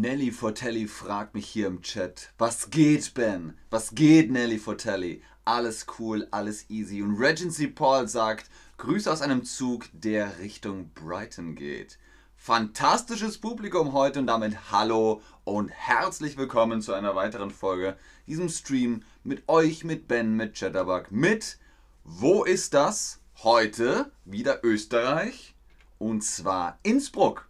Nelly 0.00 0.30
Fortelli 0.30 0.86
fragt 0.86 1.34
mich 1.34 1.48
hier 1.48 1.66
im 1.66 1.82
Chat, 1.82 2.32
was 2.38 2.70
geht, 2.70 3.14
Ben? 3.14 3.58
Was 3.68 3.96
geht, 3.96 4.30
Nelly 4.30 4.60
Fortelli? 4.60 5.24
Alles 5.44 5.86
cool, 5.98 6.28
alles 6.30 6.70
easy. 6.70 7.02
Und 7.02 7.16
Regency 7.16 7.66
Paul 7.66 8.06
sagt, 8.06 8.48
Grüße 8.76 9.10
aus 9.10 9.22
einem 9.22 9.44
Zug, 9.44 9.86
der 9.92 10.38
Richtung 10.38 10.92
Brighton 10.94 11.56
geht. 11.56 11.98
Fantastisches 12.36 13.38
Publikum 13.38 13.92
heute 13.92 14.20
und 14.20 14.28
damit 14.28 14.70
hallo 14.70 15.20
und 15.42 15.68
herzlich 15.70 16.36
willkommen 16.36 16.80
zu 16.80 16.92
einer 16.92 17.16
weiteren 17.16 17.50
Folge, 17.50 17.96
diesem 18.28 18.48
Stream 18.50 19.02
mit 19.24 19.48
euch, 19.48 19.82
mit 19.82 20.06
Ben, 20.06 20.36
mit 20.36 20.54
Chatterbug, 20.54 21.10
mit 21.10 21.58
Wo 22.04 22.44
ist 22.44 22.72
das? 22.72 23.18
Heute 23.42 24.12
wieder 24.24 24.60
Österreich 24.62 25.56
und 25.98 26.22
zwar 26.22 26.78
Innsbruck. 26.84 27.47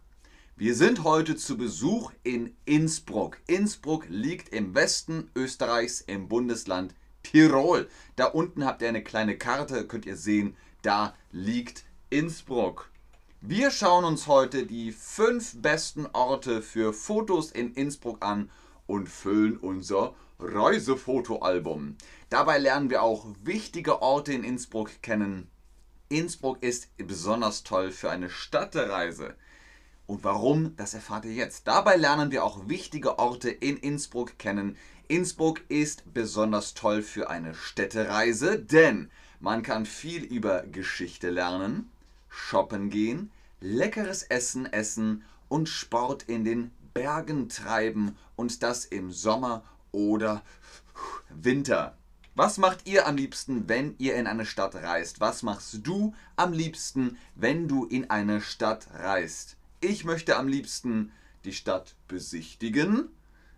Wir 0.59 0.75
sind 0.75 1.05
heute 1.05 1.37
zu 1.37 1.55
Besuch 1.55 2.11
in 2.23 2.53
Innsbruck. 2.65 3.37
Innsbruck 3.47 4.07
liegt 4.09 4.49
im 4.49 4.75
Westen 4.75 5.31
Österreichs 5.33 6.01
im 6.01 6.27
Bundesland 6.27 6.93
Tirol. 7.23 7.87
Da 8.17 8.25
unten 8.25 8.65
habt 8.65 8.81
ihr 8.81 8.89
eine 8.89 9.01
kleine 9.01 9.37
Karte, 9.37 9.87
könnt 9.87 10.05
ihr 10.05 10.17
sehen, 10.17 10.57
da 10.81 11.15
liegt 11.31 11.85
Innsbruck. 12.09 12.91
Wir 13.39 13.71
schauen 13.71 14.03
uns 14.03 14.27
heute 14.27 14.65
die 14.65 14.91
fünf 14.91 15.61
besten 15.61 16.07
Orte 16.11 16.61
für 16.61 16.91
Fotos 16.91 17.53
in 17.53 17.73
Innsbruck 17.75 18.21
an 18.21 18.51
und 18.85 19.07
füllen 19.07 19.55
unser 19.55 20.13
Reisefotoalbum. 20.39 21.95
Dabei 22.29 22.57
lernen 22.57 22.89
wir 22.89 23.01
auch 23.01 23.27
wichtige 23.45 24.01
Orte 24.01 24.33
in 24.33 24.43
Innsbruck 24.43 25.01
kennen. 25.01 25.49
Innsbruck 26.09 26.61
ist 26.61 26.89
besonders 26.97 27.63
toll 27.63 27.91
für 27.91 28.11
eine 28.11 28.29
Stadtreise. 28.29 29.35
Und 30.09 30.23
warum, 30.23 30.75
das 30.75 30.95
erfahrt 30.95 31.25
ihr 31.25 31.33
jetzt. 31.33 31.67
Dabei 31.67 31.95
lernen 31.95 32.31
wir 32.31 32.43
auch 32.43 32.67
wichtige 32.67 33.19
Orte 33.19 33.51
in 33.51 33.77
Innsbruck 33.77 34.39
kennen. 34.39 34.75
Innsbruck 35.07 35.61
ist 35.69 36.15
besonders 36.15 36.73
toll 36.73 37.03
für 37.03 37.29
eine 37.29 37.53
Städtereise, 37.53 38.57
denn 38.57 39.11
man 39.39 39.61
kann 39.61 39.85
viel 39.85 40.23
über 40.23 40.63
Geschichte 40.63 41.29
lernen, 41.29 41.91
shoppen 42.27 42.89
gehen, 42.89 43.29
leckeres 43.61 44.23
Essen 44.23 44.65
essen 44.65 45.23
und 45.47 45.69
Sport 45.69 46.23
in 46.23 46.43
den 46.43 46.71
Bergen 46.95 47.47
treiben 47.47 48.17
und 48.35 48.63
das 48.63 48.85
im 48.85 49.11
Sommer 49.11 49.63
oder 49.91 50.41
Winter. 51.29 51.95
Was 52.33 52.57
macht 52.57 52.87
ihr 52.87 53.05
am 53.05 53.15
liebsten, 53.15 53.69
wenn 53.69 53.93
ihr 53.99 54.15
in 54.15 54.25
eine 54.25 54.47
Stadt 54.47 54.73
reist? 54.73 55.19
Was 55.19 55.43
machst 55.43 55.85
du 55.85 56.15
am 56.35 56.51
liebsten, 56.51 57.19
wenn 57.35 57.67
du 57.67 57.85
in 57.85 58.09
eine 58.09 58.41
Stadt 58.41 58.87
reist? 58.95 59.58
Ich 59.81 60.03
möchte 60.03 60.35
am 60.35 60.49
liebsten 60.49 61.13
die 61.45 61.53
Stadt 61.53 61.95
besichtigen. 62.09 63.07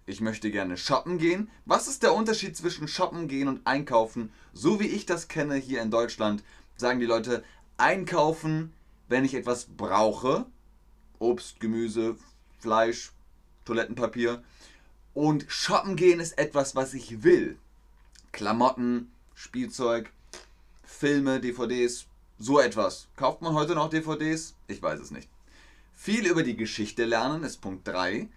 Ich 0.06 0.22
möchte 0.22 0.52
gerne 0.52 0.78
shoppen 0.78 1.18
gehen. 1.18 1.50
Was 1.66 1.88
ist 1.88 2.04
der 2.04 2.14
Unterschied 2.14 2.56
zwischen 2.56 2.88
shoppen 2.88 3.28
gehen 3.28 3.48
und 3.48 3.66
einkaufen? 3.66 4.32
So 4.54 4.80
wie 4.80 4.88
ich 4.88 5.08
das 5.08 5.30
kenne 5.30 5.56
hier 5.56 5.82
in 5.82 5.90
Deutschland, 5.90 6.44
sagen 6.78 7.00
die 7.00 7.08
Leute, 7.08 7.44
einkaufen, 7.78 8.72
wenn 9.08 9.26
ich 9.26 9.34
etwas 9.34 9.66
brauche. 9.66 10.46
Obst, 11.18 11.60
Gemüse, 11.60 12.16
Fleisch, 12.60 13.14
Toilettenpapier. 13.66 14.44
Und 15.16 15.46
shoppen 15.48 15.96
gehen 15.96 16.20
ist 16.20 16.38
etwas, 16.38 16.76
was 16.76 16.94
ich 16.94 17.24
will. 17.24 17.58
Klamotten, 18.32 19.12
Spielzeug, 19.34 20.12
Filme, 20.84 21.40
DVDs, 21.40 22.06
so 22.38 22.60
etwas. 22.60 23.08
Kauft 23.16 23.42
man 23.42 23.56
heute 23.56 23.74
noch 23.74 23.90
DVDs? 23.90 24.54
Ich 24.68 24.82
weiß 24.84 25.00
es 25.00 25.10
nicht. 25.10 25.28
Viel 26.04 26.26
über 26.26 26.42
die 26.42 26.56
Geschichte 26.56 27.06
lernen 27.06 27.44
ist 27.44 27.62
Punkt 27.62 27.88
3. 27.88 28.28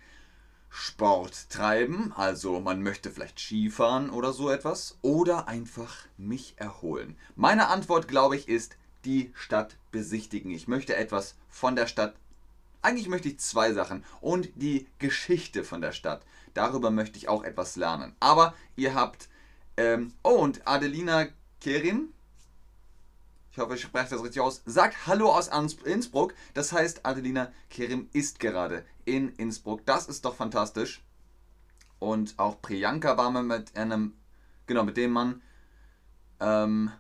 Sport 0.68 1.48
treiben, 1.48 2.12
also 2.14 2.60
man 2.60 2.82
möchte 2.82 3.10
vielleicht 3.10 3.40
Skifahren 3.40 4.10
oder 4.10 4.34
so 4.34 4.50
etwas. 4.50 4.98
Oder 5.00 5.48
einfach 5.48 5.96
mich 6.18 6.56
erholen. 6.58 7.16
Meine 7.36 7.68
Antwort, 7.68 8.06
glaube 8.06 8.36
ich, 8.36 8.50
ist 8.50 8.76
die 9.06 9.32
Stadt 9.34 9.78
besichtigen. 9.92 10.50
Ich 10.50 10.68
möchte 10.68 10.94
etwas 10.94 11.36
von 11.48 11.74
der 11.74 11.86
Stadt. 11.86 12.16
Eigentlich 12.82 13.08
möchte 13.08 13.28
ich 13.28 13.40
zwei 13.40 13.72
Sachen. 13.72 14.04
Und 14.20 14.50
die 14.56 14.86
Geschichte 14.98 15.64
von 15.64 15.80
der 15.80 15.92
Stadt. 15.92 16.20
Darüber 16.52 16.90
möchte 16.90 17.16
ich 17.16 17.30
auch 17.30 17.44
etwas 17.44 17.76
lernen. 17.76 18.14
Aber 18.20 18.54
ihr 18.76 18.94
habt. 18.94 19.30
Ähm, 19.78 20.12
oh, 20.22 20.34
und 20.34 20.68
Adelina 20.68 21.28
Kerim, 21.62 22.12
ich 23.54 23.60
hoffe, 23.60 23.76
ich 23.76 23.82
spreche 23.82 24.10
das 24.10 24.22
richtig 24.24 24.42
aus, 24.42 24.62
sagt 24.66 25.06
Hallo 25.06 25.30
aus 25.30 25.48
Innsbruck. 25.84 26.34
Das 26.54 26.72
heißt, 26.72 27.06
Adelina 27.06 27.52
Kerim 27.70 28.08
ist 28.12 28.40
gerade 28.40 28.84
in 29.04 29.28
Innsbruck. 29.36 29.86
Das 29.86 30.08
ist 30.08 30.24
doch 30.24 30.34
fantastisch. 30.34 31.04
Und 32.00 32.34
auch 32.36 32.60
Priyanka 32.60 33.16
war 33.16 33.30
mit 33.30 33.76
einem, 33.76 34.14
genau, 34.66 34.82
mit 34.82 34.96
dem 34.96 35.12
Mann. 35.12 35.40
Ähm, 36.40 36.90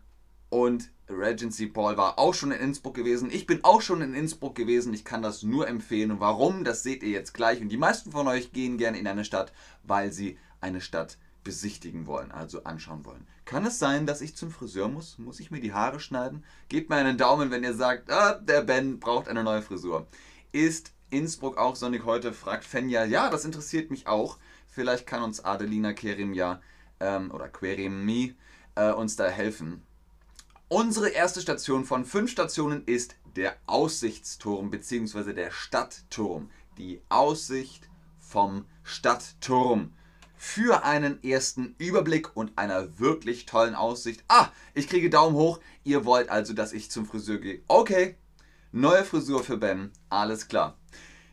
und 0.48 0.92
Regency 1.08 1.66
Paul 1.66 1.96
war 1.96 2.20
auch 2.20 2.34
schon 2.34 2.52
in 2.52 2.60
Innsbruck 2.60 2.94
gewesen. 2.94 3.30
Ich 3.32 3.48
bin 3.48 3.64
auch 3.64 3.80
schon 3.80 4.00
in 4.00 4.14
Innsbruck 4.14 4.54
gewesen. 4.54 4.94
Ich 4.94 5.04
kann 5.04 5.22
das 5.22 5.42
nur 5.42 5.66
empfehlen. 5.66 6.20
Warum? 6.20 6.62
Das 6.62 6.84
seht 6.84 7.02
ihr 7.02 7.10
jetzt 7.10 7.34
gleich. 7.34 7.60
Und 7.60 7.70
die 7.70 7.76
meisten 7.76 8.12
von 8.12 8.28
euch 8.28 8.52
gehen 8.52 8.78
gerne 8.78 9.00
in 9.00 9.08
eine 9.08 9.24
Stadt, 9.24 9.52
weil 9.82 10.12
sie 10.12 10.38
eine 10.60 10.80
Stadt 10.80 11.18
besichtigen 11.44 12.06
wollen, 12.06 12.32
also 12.32 12.64
anschauen 12.64 13.04
wollen. 13.04 13.26
Kann 13.44 13.66
es 13.66 13.78
sein, 13.78 14.06
dass 14.06 14.22
ich 14.22 14.34
zum 14.34 14.50
Friseur 14.50 14.88
muss? 14.88 15.18
Muss 15.18 15.40
ich 15.40 15.50
mir 15.50 15.60
die 15.60 15.74
Haare 15.74 16.00
schneiden? 16.00 16.44
Gebt 16.68 16.88
mir 16.90 16.96
einen 16.96 17.18
Daumen, 17.18 17.50
wenn 17.50 17.62
ihr 17.62 17.74
sagt, 17.74 18.10
ah, 18.10 18.34
der 18.34 18.62
Ben 18.62 18.98
braucht 18.98 19.28
eine 19.28 19.44
neue 19.44 19.62
Frisur. 19.62 20.06
Ist 20.52 20.92
Innsbruck 21.10 21.58
auch 21.58 21.76
sonnig 21.76 22.04
heute? 22.04 22.32
Fragt 22.32 22.64
Fenja. 22.64 23.04
Ja, 23.04 23.30
das 23.30 23.44
interessiert 23.44 23.90
mich 23.90 24.06
auch. 24.06 24.38
Vielleicht 24.66 25.06
kann 25.06 25.22
uns 25.22 25.44
Adelina 25.44 25.92
Kerim 25.92 26.32
ja 26.32 26.60
ähm, 26.98 27.30
oder 27.30 27.48
Querimi 27.48 28.34
äh, 28.74 28.90
uns 28.90 29.16
da 29.16 29.28
helfen. 29.28 29.82
Unsere 30.68 31.10
erste 31.10 31.40
Station 31.40 31.84
von 31.84 32.04
fünf 32.04 32.30
Stationen 32.30 32.84
ist 32.86 33.16
der 33.36 33.56
Aussichtsturm 33.66 34.70
bzw. 34.70 35.32
der 35.32 35.50
Stadtturm. 35.50 36.50
Die 36.78 37.02
Aussicht 37.08 37.88
vom 38.18 38.64
Stadtturm 38.82 39.92
für 40.36 40.84
einen 40.84 41.22
ersten 41.22 41.74
Überblick 41.78 42.36
und 42.36 42.56
einer 42.56 42.98
wirklich 42.98 43.46
tollen 43.46 43.74
Aussicht. 43.74 44.24
Ah, 44.28 44.48
ich 44.74 44.88
kriege 44.88 45.10
Daumen 45.10 45.36
hoch. 45.36 45.60
Ihr 45.84 46.04
wollt 46.04 46.28
also, 46.28 46.52
dass 46.52 46.72
ich 46.72 46.90
zum 46.90 47.06
Friseur 47.06 47.38
gehe. 47.38 47.62
Okay, 47.68 48.16
neue 48.72 49.04
Frisur 49.04 49.42
für 49.44 49.56
Ben. 49.56 49.90
Alles 50.08 50.48
klar. 50.48 50.76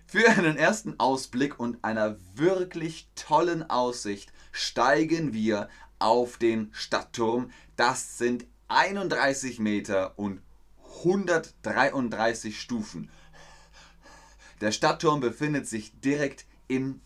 Für 0.07 0.29
einen 0.29 0.57
ersten 0.57 0.99
Ausblick 0.99 1.59
und 1.59 1.83
einer 1.83 2.17
wirklich 2.35 3.09
tollen 3.15 3.69
Aussicht 3.69 4.33
steigen 4.51 5.33
wir 5.33 5.69
auf 5.99 6.37
den 6.37 6.69
Stadtturm. 6.73 7.51
Das 7.77 8.17
sind 8.17 8.45
31 8.67 9.59
Meter 9.59 10.17
und 10.19 10.41
133 10.99 12.59
Stufen. 12.59 13.09
Der 14.59 14.71
Stadtturm 14.71 15.21
befindet 15.21 15.67
sich 15.67 15.99
direkt 16.01 16.45
im 16.67 17.01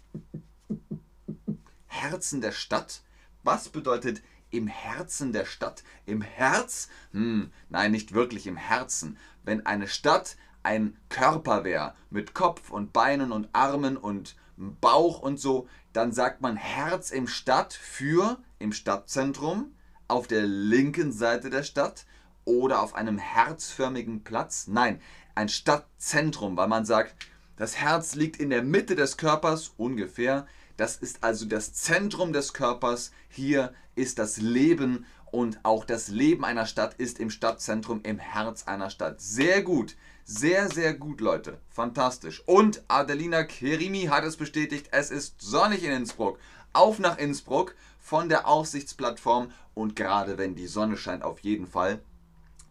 Herzen 2.01 2.41
der 2.41 2.51
Stadt? 2.51 3.01
Was 3.43 3.69
bedeutet 3.69 4.21
im 4.51 4.67
Herzen 4.67 5.33
der 5.33 5.45
Stadt? 5.45 5.83
Im 6.05 6.21
Herz? 6.21 6.89
Hm, 7.11 7.51
nein, 7.69 7.91
nicht 7.91 8.13
wirklich 8.13 8.47
im 8.47 8.57
Herzen. 8.57 9.17
Wenn 9.43 9.65
eine 9.65 9.87
Stadt 9.87 10.37
ein 10.63 10.97
Körper 11.09 11.63
wäre, 11.63 11.93
mit 12.09 12.33
Kopf 12.33 12.71
und 12.71 12.91
Beinen 12.91 13.31
und 13.31 13.49
Armen 13.53 13.97
und 13.97 14.35
Bauch 14.57 15.19
und 15.19 15.39
so, 15.39 15.67
dann 15.93 16.11
sagt 16.11 16.41
man 16.41 16.55
Herz 16.55 17.11
im 17.11 17.27
Stadt 17.27 17.73
für 17.73 18.37
im 18.59 18.71
Stadtzentrum, 18.71 19.75
auf 20.07 20.27
der 20.27 20.43
linken 20.43 21.11
Seite 21.11 21.49
der 21.49 21.63
Stadt 21.63 22.05
oder 22.45 22.81
auf 22.81 22.95
einem 22.95 23.17
herzförmigen 23.17 24.23
Platz. 24.23 24.67
Nein, 24.67 25.01
ein 25.33 25.49
Stadtzentrum, 25.49 26.57
weil 26.57 26.67
man 26.67 26.85
sagt, 26.85 27.15
das 27.57 27.77
Herz 27.77 28.15
liegt 28.15 28.37
in 28.37 28.49
der 28.49 28.63
Mitte 28.63 28.95
des 28.95 29.17
Körpers 29.17 29.73
ungefähr. 29.77 30.45
Das 30.77 30.97
ist 30.97 31.23
also 31.23 31.45
das 31.45 31.73
Zentrum 31.73 32.33
des 32.33 32.53
Körpers. 32.53 33.11
Hier 33.29 33.73
ist 33.95 34.19
das 34.19 34.37
Leben 34.37 35.05
und 35.31 35.59
auch 35.63 35.85
das 35.85 36.07
Leben 36.09 36.45
einer 36.45 36.65
Stadt 36.65 36.95
ist 36.95 37.19
im 37.19 37.29
Stadtzentrum, 37.29 38.01
im 38.03 38.19
Herz 38.19 38.63
einer 38.67 38.89
Stadt. 38.89 39.21
Sehr 39.21 39.61
gut. 39.61 39.95
Sehr, 40.27 40.69
sehr 40.69 40.93
gut, 40.95 41.21
Leute. 41.21 41.59
Fantastisch. 41.69 42.41
Und 42.47 42.83
Adelina 42.87 43.43
Kerimi 43.43 44.05
hat 44.05 44.23
es 44.23 44.37
bestätigt, 44.37 44.87
es 44.91 45.11
ist 45.11 45.39
sonnig 45.39 45.83
in 45.83 45.91
Innsbruck. 45.91 46.39
Auf 46.73 46.99
nach 46.99 47.17
Innsbruck 47.17 47.75
von 47.99 48.27
der 48.27 48.47
Aussichtsplattform 48.47 49.51
und 49.75 49.95
gerade 49.95 50.37
wenn 50.37 50.55
die 50.55 50.67
Sonne 50.67 50.97
scheint, 50.97 51.23
auf 51.23 51.39
jeden 51.39 51.67
Fall. 51.67 52.01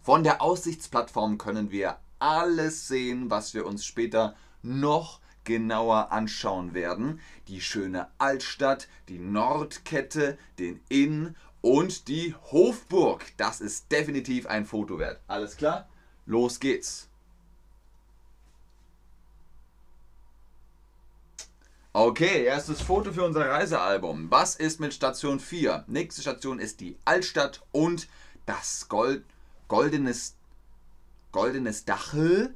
Von 0.02 0.24
der 0.24 0.42
Aussichtsplattform 0.42 1.38
können 1.38 1.70
wir 1.70 1.98
alles 2.18 2.88
sehen, 2.88 3.30
was 3.30 3.54
wir 3.54 3.66
uns 3.66 3.84
später 3.84 4.34
noch 4.62 5.20
genauer 5.44 6.12
anschauen 6.12 6.74
werden. 6.74 7.20
Die 7.48 7.60
schöne 7.60 8.08
Altstadt, 8.18 8.88
die 9.08 9.18
Nordkette, 9.18 10.38
den 10.58 10.80
Inn 10.88 11.36
und 11.60 12.08
die 12.08 12.34
Hofburg. 12.50 13.24
Das 13.36 13.60
ist 13.60 13.90
definitiv 13.90 14.46
ein 14.46 14.66
Foto 14.66 14.98
wert. 14.98 15.20
Alles 15.26 15.56
klar? 15.56 15.88
Los 16.26 16.60
geht's. 16.60 17.08
Okay, 21.96 22.44
erstes 22.44 22.82
Foto 22.82 23.12
für 23.12 23.22
unser 23.22 23.48
Reisealbum. 23.48 24.28
Was 24.28 24.56
ist 24.56 24.80
mit 24.80 24.92
Station 24.92 25.38
4? 25.38 25.84
Nächste 25.86 26.22
Station 26.22 26.58
ist 26.58 26.80
die 26.80 26.98
Altstadt 27.04 27.62
und 27.70 28.08
das 28.46 28.88
Gold, 28.88 29.24
goldenes, 29.68 30.34
goldenes 31.30 31.84
Dachel. 31.84 32.52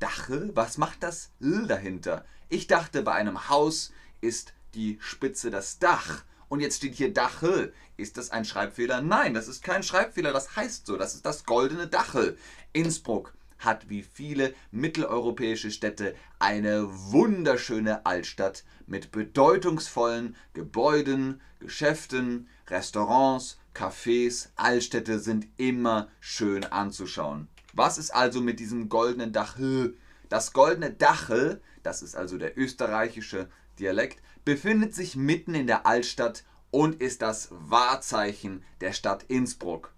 Dachel? 0.00 0.50
Was 0.54 0.78
macht 0.78 1.02
das 1.02 1.30
L 1.40 1.66
dahinter? 1.66 2.24
Ich 2.48 2.66
dachte, 2.66 3.02
bei 3.02 3.12
einem 3.12 3.48
Haus 3.48 3.92
ist 4.20 4.54
die 4.74 4.98
Spitze 5.00 5.50
das 5.50 5.78
Dach. 5.78 6.24
Und 6.48 6.60
jetzt 6.60 6.78
steht 6.78 6.96
hier 6.96 7.14
Dachel. 7.14 7.72
Ist 7.96 8.16
das 8.16 8.30
ein 8.30 8.44
Schreibfehler? 8.44 9.02
Nein, 9.02 9.34
das 9.34 9.46
ist 9.46 9.62
kein 9.62 9.84
Schreibfehler. 9.84 10.32
Das 10.32 10.56
heißt 10.56 10.86
so. 10.86 10.96
Das 10.96 11.14
ist 11.14 11.24
das 11.24 11.44
goldene 11.44 11.86
Dachel. 11.86 12.36
Innsbruck 12.72 13.34
hat 13.60 13.88
wie 13.88 14.02
viele 14.02 14.54
mitteleuropäische 14.72 15.70
Städte 15.70 16.16
eine 16.38 16.88
wunderschöne 17.12 18.04
Altstadt 18.06 18.64
mit 18.86 19.12
bedeutungsvollen 19.12 20.34
Gebäuden, 20.54 21.40
Geschäften, 21.60 22.48
Restaurants, 22.68 23.58
Cafés. 23.74 24.48
Altstädte 24.56 25.20
sind 25.20 25.46
immer 25.58 26.08
schön 26.20 26.64
anzuschauen. 26.64 27.48
Was 27.72 27.98
ist 27.98 28.10
also 28.10 28.40
mit 28.40 28.60
diesem 28.60 28.88
goldenen 28.88 29.32
Dachel? 29.32 29.96
Das 30.28 30.52
goldene 30.52 30.92
Dachel, 30.92 31.60
das 31.82 32.02
ist 32.02 32.14
also 32.14 32.38
der 32.38 32.56
österreichische 32.58 33.48
Dialekt, 33.78 34.22
befindet 34.44 34.94
sich 34.94 35.16
mitten 35.16 35.54
in 35.54 35.66
der 35.66 35.86
Altstadt 35.86 36.44
und 36.70 37.00
ist 37.00 37.22
das 37.22 37.48
Wahrzeichen 37.50 38.62
der 38.80 38.92
Stadt 38.92 39.24
Innsbruck. 39.24 39.92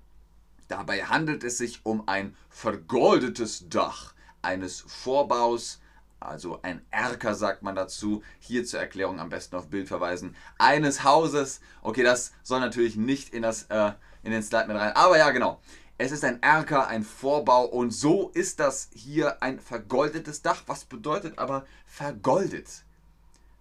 Dabei 0.69 1.05
handelt 1.05 1.45
es 1.45 1.59
sich 1.59 1.85
um 1.85 2.09
ein 2.09 2.35
vergoldetes 2.49 3.69
Dach 3.69 4.15
eines 4.41 4.81
Vorbaus, 4.81 5.83
also 6.23 6.61
ein 6.63 6.83
Erker 6.91 7.35
sagt 7.35 7.63
man 7.63 7.75
dazu. 7.75 8.23
Hier 8.39 8.65
zur 8.65 8.81
Erklärung 8.81 9.19
am 9.19 9.29
besten 9.29 9.57
auf 9.57 9.69
Bild 9.69 9.89
verweisen. 9.89 10.37
Eines 10.59 11.05
Hauses. 11.05 11.61
Okay, 11.83 12.05
das 12.05 12.33
soll 12.43 12.61
natürlich 12.61 12.97
nicht 12.97 13.31
in, 13.35 13.43
das, 13.43 13.65
äh, 13.65 13.93
in 14.23 14.31
den 14.31 14.43
Slide 14.43 14.69
mit 14.69 14.77
rein. 14.77 14.93
Aber 14.93 15.19
ja, 15.19 15.31
genau. 15.31 15.61
Es 16.05 16.11
ist 16.11 16.25
ein 16.25 16.43
Erker, 16.43 16.89
ein 16.89 17.05
Vorbau 17.05 17.65
und 17.65 17.93
so 17.93 18.31
ist 18.31 18.59
das 18.59 18.89
hier 18.93 19.41
ein 19.41 19.61
vergoldetes 19.61 20.43
Dach. 20.43 20.65
Was 20.67 20.85
bedeutet 20.85 21.39
aber 21.39 21.65
vergoldet? 21.87 22.83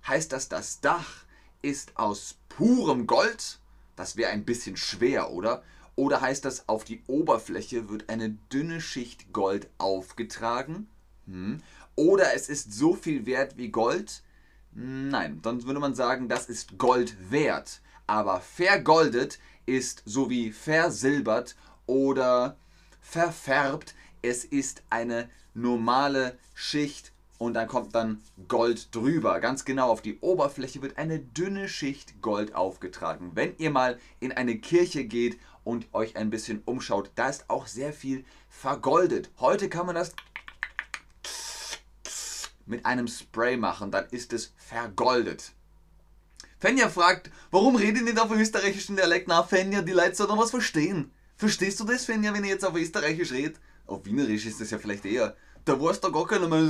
Heißt 0.07 0.31
das, 0.31 0.49
das 0.49 0.81
Dach 0.81 1.25
ist 1.61 1.95
aus 1.99 2.39
purem 2.49 3.05
Gold? 3.05 3.59
Das 3.95 4.15
wäre 4.17 4.31
ein 4.31 4.43
bisschen 4.43 4.75
schwer, 4.75 5.29
oder? 5.29 5.61
Oder 5.95 6.21
heißt 6.21 6.43
das, 6.43 6.67
auf 6.67 6.83
die 6.83 7.03
Oberfläche 7.05 7.89
wird 7.89 8.09
eine 8.09 8.31
dünne 8.51 8.81
Schicht 8.81 9.31
Gold 9.33 9.69
aufgetragen? 9.77 10.89
Hm. 11.27 11.61
Oder 11.95 12.33
es 12.33 12.49
ist 12.49 12.73
so 12.73 12.95
viel 12.95 13.27
wert 13.27 13.57
wie 13.57 13.69
Gold? 13.69 14.23
Nein, 14.71 15.43
dann 15.43 15.63
würde 15.65 15.79
man 15.79 15.93
sagen, 15.93 16.27
das 16.27 16.47
ist 16.47 16.79
Gold 16.79 17.15
wert. 17.29 17.81
Aber 18.07 18.41
vergoldet 18.41 19.37
ist 19.67 20.01
so 20.05 20.31
wie 20.31 20.51
versilbert 20.51 21.55
oder 21.85 22.57
verfärbt. 23.01 23.95
Es 24.21 24.45
ist 24.45 24.83
eine 24.89 25.29
normale 25.53 26.37
Schicht 26.53 27.11
und 27.37 27.55
dann 27.55 27.67
kommt 27.67 27.95
dann 27.95 28.21
Gold 28.47 28.93
drüber. 28.93 29.39
Ganz 29.39 29.65
genau, 29.65 29.89
auf 29.89 30.01
die 30.01 30.19
Oberfläche 30.19 30.81
wird 30.81 30.97
eine 30.97 31.19
dünne 31.19 31.67
Schicht 31.67 32.21
Gold 32.21 32.53
aufgetragen. 32.53 33.31
Wenn 33.33 33.57
ihr 33.57 33.71
mal 33.71 33.99
in 34.19 34.31
eine 34.31 34.59
Kirche 34.59 35.05
geht 35.05 35.39
und 35.63 35.87
euch 35.93 36.15
ein 36.15 36.29
bisschen 36.29 36.61
umschaut, 36.65 37.11
da 37.15 37.29
ist 37.29 37.49
auch 37.49 37.65
sehr 37.65 37.93
viel 37.93 38.25
vergoldet. 38.47 39.31
Heute 39.39 39.69
kann 39.69 39.87
man 39.87 39.95
das 39.95 40.13
mit 42.67 42.85
einem 42.85 43.07
Spray 43.07 43.57
machen, 43.57 43.91
dann 43.91 44.05
ist 44.11 44.33
es 44.33 44.53
vergoldet. 44.55 45.51
Fenja 46.59 46.89
fragt, 46.89 47.31
warum 47.49 47.75
redet 47.75 48.07
ihr 48.07 48.23
auf 48.23 48.31
österreichischen 48.31 48.95
Dialekt? 48.95 49.27
Na, 49.27 49.41
Fenja, 49.41 49.81
die 49.81 49.93
Leute 49.93 50.13
sollen 50.13 50.37
was 50.37 50.51
verstehen. 50.51 51.11
Verstehst 51.41 51.79
du 51.79 51.85
das, 51.85 52.05
Fenja, 52.05 52.33
wenn 52.33 52.43
ihr 52.43 52.51
jetzt 52.51 52.65
auf 52.65 52.75
österreichisch 52.75 53.31
redet? 53.31 53.59
Auf 53.87 54.05
Wienerisch 54.05 54.45
ist 54.45 54.61
das 54.61 54.69
ja 54.69 54.77
vielleicht 54.77 55.05
eher 55.05 55.35
da 55.65 55.79
weißt 55.79 56.03
du 56.03 56.11
gar 56.11 56.25
keiner 56.25 56.47
mehr, 56.47 56.61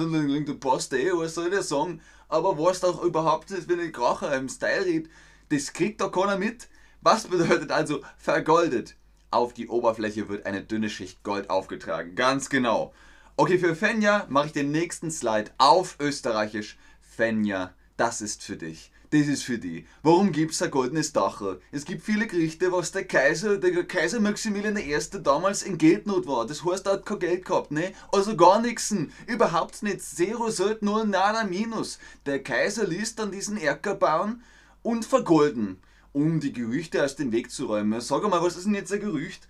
du 0.41 0.55
passt 0.55 0.93
eh, 0.93 1.11
was 1.13 1.35
soll 1.35 1.47
ich 1.47 1.53
dir 1.53 1.63
sagen? 1.63 2.01
Aber 2.27 2.57
weißt 2.57 2.85
auch 2.85 3.03
überhaupt 3.03 3.49
nicht, 3.51 3.67
wenn 3.67 3.79
ich 3.79 3.93
Kracher 3.93 4.35
im 4.35 4.49
Style 4.49 4.85
rede, 4.85 5.09
das 5.49 5.73
kriegt 5.73 6.01
da 6.01 6.09
keiner 6.09 6.37
mit. 6.37 6.67
Was 7.01 7.27
bedeutet 7.27 7.71
also 7.71 8.01
vergoldet? 8.17 8.95
Auf 9.31 9.53
die 9.53 9.67
Oberfläche 9.67 10.27
wird 10.29 10.45
eine 10.45 10.61
dünne 10.61 10.89
Schicht 10.89 11.23
Gold 11.23 11.49
aufgetragen. 11.49 12.15
Ganz 12.15 12.49
genau. 12.49 12.93
Okay, 13.37 13.57
für 13.57 13.75
Fenja 13.75 14.25
mache 14.29 14.47
ich 14.47 14.53
den 14.53 14.71
nächsten 14.71 15.09
Slide 15.09 15.51
auf 15.57 15.95
Österreichisch. 15.99 16.77
Fenja, 17.01 17.73
das 17.97 18.21
ist 18.21 18.43
für 18.43 18.57
dich 18.57 18.91
das 19.11 19.27
ist 19.27 19.43
für 19.43 19.59
die. 19.59 19.85
Warum 20.03 20.31
gibt 20.31 20.53
es 20.53 20.61
ein 20.61 20.71
goldenes 20.71 21.11
Dachel? 21.11 21.59
Es 21.71 21.83
gibt 21.83 22.01
viele 22.01 22.27
Gerichte, 22.27 22.71
was 22.71 22.93
der 22.93 23.03
Kaiser, 23.03 23.57
der 23.57 23.83
Kaiser 23.83 24.21
Maximilian 24.21 24.77
I. 24.77 24.97
damals 25.21 25.63
in 25.63 25.77
Geldnot 25.77 26.25
war. 26.27 26.47
Das 26.47 26.63
heißt, 26.63 26.87
er 26.87 26.93
hat 26.93 27.05
kein 27.05 27.19
Geld 27.19 27.45
gehabt, 27.45 27.71
ne? 27.71 27.91
Also 28.13 28.37
gar 28.37 28.61
nichts. 28.61 28.95
Überhaupt 29.27 29.83
nicht. 29.83 30.01
Zero, 30.01 30.49
sollte 30.49 30.85
nur 30.85 31.03
nada 31.03 31.43
minus. 31.43 31.99
Der 32.25 32.41
Kaiser 32.41 32.87
ließ 32.87 33.15
dann 33.15 33.31
diesen 33.31 33.57
Erker 33.57 33.95
bauen 33.95 34.43
und 34.81 35.03
vergolden, 35.03 35.81
um 36.13 36.39
die 36.39 36.53
Gerüchte 36.53 37.03
aus 37.03 37.17
dem 37.17 37.33
Weg 37.33 37.51
zu 37.51 37.65
räumen. 37.65 37.99
Sag 37.99 38.23
mal, 38.29 38.41
was 38.41 38.55
ist 38.55 38.65
denn 38.65 38.75
jetzt 38.75 38.93
ein 38.93 39.01
Gerücht? 39.01 39.45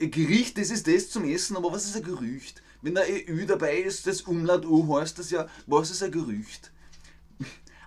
Ein 0.00 0.10
Gericht, 0.10 0.58
das 0.58 0.70
ist 0.70 0.88
das 0.88 1.10
zum 1.10 1.24
Essen, 1.24 1.56
aber 1.56 1.70
was 1.70 1.86
ist 1.86 1.96
ein 1.96 2.02
Gerücht? 2.02 2.60
Wenn 2.82 2.96
der 2.96 3.04
EU 3.06 3.46
dabei 3.46 3.78
ist, 3.78 4.08
das 4.08 4.22
Umlaut 4.22 4.66
U 4.66 4.98
heißt 4.98 5.16
das 5.18 5.30
ja, 5.30 5.46
was 5.68 5.92
ist 5.92 6.02
ein 6.02 6.10
Gerücht? 6.10 6.72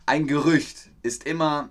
Ein 0.10 0.26
Gerücht 0.26 0.90
ist 1.04 1.26
immer, 1.26 1.70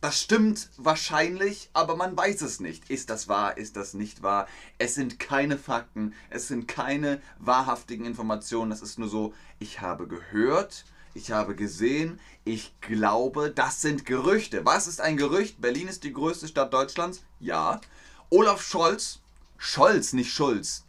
das 0.00 0.18
stimmt 0.18 0.70
wahrscheinlich, 0.78 1.68
aber 1.74 1.96
man 1.96 2.16
weiß 2.16 2.40
es 2.40 2.58
nicht. 2.58 2.88
Ist 2.88 3.10
das 3.10 3.28
wahr? 3.28 3.58
Ist 3.58 3.76
das 3.76 3.92
nicht 3.92 4.22
wahr? 4.22 4.48
Es 4.78 4.94
sind 4.94 5.20
keine 5.20 5.58
Fakten, 5.58 6.14
es 6.30 6.48
sind 6.48 6.66
keine 6.66 7.20
wahrhaftigen 7.40 8.06
Informationen. 8.06 8.70
Das 8.70 8.80
ist 8.80 8.98
nur 8.98 9.10
so, 9.10 9.34
ich 9.58 9.82
habe 9.82 10.08
gehört, 10.08 10.86
ich 11.12 11.30
habe 11.30 11.54
gesehen, 11.54 12.20
ich 12.46 12.72
glaube, 12.80 13.50
das 13.50 13.82
sind 13.82 14.06
Gerüchte. 14.06 14.64
Was 14.64 14.86
ist 14.86 15.02
ein 15.02 15.18
Gerücht? 15.18 15.60
Berlin 15.60 15.86
ist 15.88 16.04
die 16.04 16.14
größte 16.14 16.48
Stadt 16.48 16.72
Deutschlands? 16.72 17.22
Ja. 17.38 17.82
Olaf 18.30 18.62
Scholz, 18.62 19.20
Scholz, 19.58 20.14
nicht 20.14 20.32
Schulz. 20.32 20.86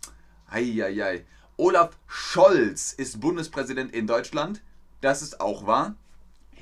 Eieiei. 0.50 1.26
Olaf 1.58 1.98
Scholz 2.08 2.94
ist 2.94 3.20
Bundespräsident 3.20 3.94
in 3.94 4.08
Deutschland. 4.08 4.62
Das 5.02 5.22
ist 5.22 5.42
auch 5.42 5.68
wahr. 5.68 5.96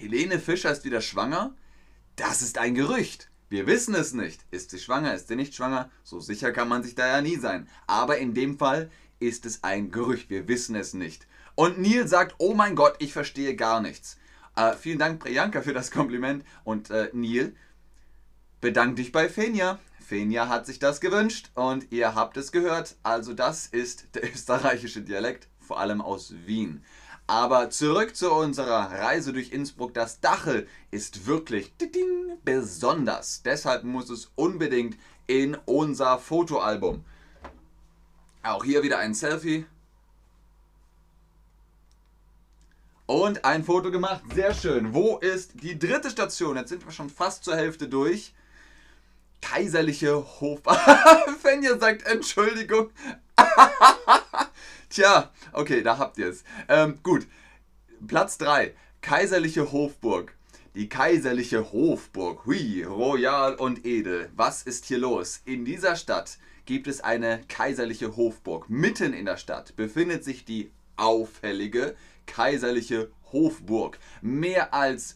Helene 0.03 0.38
Fischer 0.38 0.69
ist 0.69 0.83
wieder 0.83 1.00
schwanger? 1.00 1.55
Das 2.17 2.41
ist 2.41 2.57
ein 2.57 2.75
Gerücht. 2.75 3.29
Wir 3.48 3.67
wissen 3.67 3.95
es 3.95 4.13
nicht. 4.13 4.41
Ist 4.51 4.72
sie 4.72 4.79
schwanger, 4.79 5.13
ist 5.13 5.29
sie 5.29 5.38
nicht 5.38 5.55
schwanger? 5.55 5.89
So 6.03 6.19
sicher 6.19 6.51
kann 6.51 6.67
man 6.67 6.83
sich 6.83 6.93
da 6.93 7.07
ja 7.07 7.22
nie 7.22 7.38
sein. 7.38 7.69
Aber 7.88 8.17
in 8.17 8.33
dem 8.33 8.57
Fall 8.57 8.91
ist 9.19 9.45
es 9.45 9.63
ein 9.63 9.91
Gerücht. 9.91 10.29
Wir 10.29 10.50
wissen 10.50 10.75
es 10.75 10.93
nicht. 10.93 11.25
Und 11.55 11.79
Neil 11.79 12.05
sagt, 12.05 12.36
oh 12.38 12.53
mein 12.53 12.75
Gott, 12.75 12.95
ich 13.00 13.13
verstehe 13.13 13.55
gar 13.55 13.79
nichts. 13.79 14.17
Äh, 14.57 14.74
vielen 14.74 15.00
Dank, 15.00 15.22
Priyanka, 15.22 15.62
für 15.62 15.74
das 15.74 15.89
Kompliment. 15.89 16.43
Und 16.65 16.89
äh, 16.89 17.10
Neil, 17.13 17.55
bedank 18.60 18.98
dich 18.98 19.13
bei 19.13 19.29
Fenja. 19.29 19.79
Fenja 20.05 20.50
hat 20.50 20.65
sich 20.65 20.79
das 20.79 21.00
gewünscht 21.00 21.50
und 21.53 21.93
ihr 21.93 22.13
habt 22.13 22.36
es 22.36 22.51
gehört. 22.51 22.98
Also 23.03 23.33
das 23.33 23.67
ist 23.67 24.15
der 24.15 24.25
österreichische 24.33 25.01
Dialekt, 25.01 25.48
vor 25.60 25.79
allem 25.79 26.01
aus 26.01 26.33
Wien. 26.45 26.83
Aber 27.27 27.70
zurück 27.70 28.15
zu 28.15 28.32
unserer 28.32 28.92
Reise 28.92 29.32
durch 29.32 29.51
Innsbruck. 29.51 29.94
Das 29.94 30.20
Dachel 30.20 30.68
ist 30.92 31.25
wirklich 31.25 31.74
besonders. 32.44 33.42
Deshalb 33.44 33.84
muss 33.84 34.10
es 34.10 34.32
unbedingt 34.36 34.98
in 35.27 35.56
unser 35.65 36.20
Fotoalbum. 36.20 37.06
Auch 38.44 38.65
hier 38.65 38.84
wieder 38.84 39.00
ein 39.00 39.13
Selfie. 39.13 39.65
Und 43.06 43.46
ein 43.46 43.63
Foto 43.63 43.89
gemacht. 43.89 44.22
Sehr 44.34 44.53
schön. 44.53 44.94
Wo 44.94 45.18
ist 45.18 45.63
die 45.63 45.80
dritte 45.80 46.10
Station? 46.10 46.58
Jetzt 46.58 46.70
sind 46.70 46.86
wir 46.86 46.92
schon 46.92 47.10
fast 47.10 47.46
zur 47.46 47.56
Hälfte 47.56 47.88
durch. 47.88 48.34
Kaiserliche 49.42 50.15
Hof. 50.39 50.62
Fenja 51.42 51.77
sagt 51.77 52.06
Entschuldigung. 52.06 52.92
Tja, 54.94 55.32
okay, 55.54 55.82
da 55.82 55.98
habt 55.98 56.20
ihr 56.20 56.28
es. 56.28 56.44
Ähm, 56.68 57.00
gut, 57.02 57.26
Platz 58.06 58.38
3. 58.38 58.76
Kaiserliche 59.02 59.72
Hofburg. 59.72 60.36
Die 60.76 60.88
kaiserliche 60.88 61.72
Hofburg. 61.72 62.46
Hui, 62.46 62.84
royal 62.84 63.56
und 63.56 63.88
edel. 63.88 64.30
Was 64.36 64.62
ist 64.62 64.86
hier 64.86 65.00
los? 65.00 65.42
In 65.46 65.66
dieser 65.66 65.96
Stadt 65.96 66.38
gibt 66.66 66.86
es 66.86 67.02
eine 67.02 67.42
kaiserliche 67.48 68.16
Hofburg. 68.16 68.70
Mitten 68.70 69.14
in 69.14 69.26
der 69.26 69.38
Stadt 69.38 69.76
befindet 69.76 70.24
sich 70.24 70.46
die 70.46 70.72
auffällige 70.96 71.96
kaiserliche 72.28 73.10
Hofburg. 73.32 73.98
Mehr 74.22 74.76
als 74.76 75.16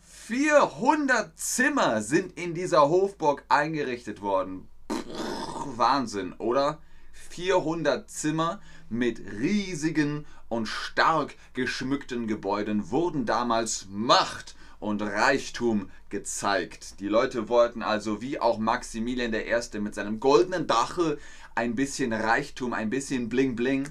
400 0.00 1.38
Zimmer 1.38 2.00
sind 2.00 2.38
in 2.38 2.54
dieser 2.54 2.88
Hofburg 2.88 3.44
eingerichtet 3.50 4.22
worden. 4.22 4.68
Pff, 4.90 5.76
Wahnsinn, 5.76 6.32
oder? 6.38 6.80
400 7.12 8.10
Zimmer 8.10 8.60
mit 8.90 9.20
riesigen 9.38 10.26
und 10.48 10.66
stark 10.66 11.34
geschmückten 11.52 12.26
Gebäuden 12.26 12.90
wurden 12.90 13.26
damals 13.26 13.86
Macht 13.90 14.56
und 14.80 15.02
Reichtum 15.02 15.90
gezeigt. 16.08 17.00
Die 17.00 17.08
Leute 17.08 17.48
wollten 17.48 17.82
also 17.82 18.22
wie 18.22 18.40
auch 18.40 18.58
Maximilian 18.58 19.34
I. 19.34 19.78
mit 19.80 19.94
seinem 19.94 20.20
goldenen 20.20 20.66
Dache 20.66 21.18
ein 21.54 21.74
bisschen 21.74 22.12
Reichtum, 22.12 22.72
ein 22.72 22.90
bisschen 22.90 23.28
Bling 23.28 23.56
Bling 23.56 23.88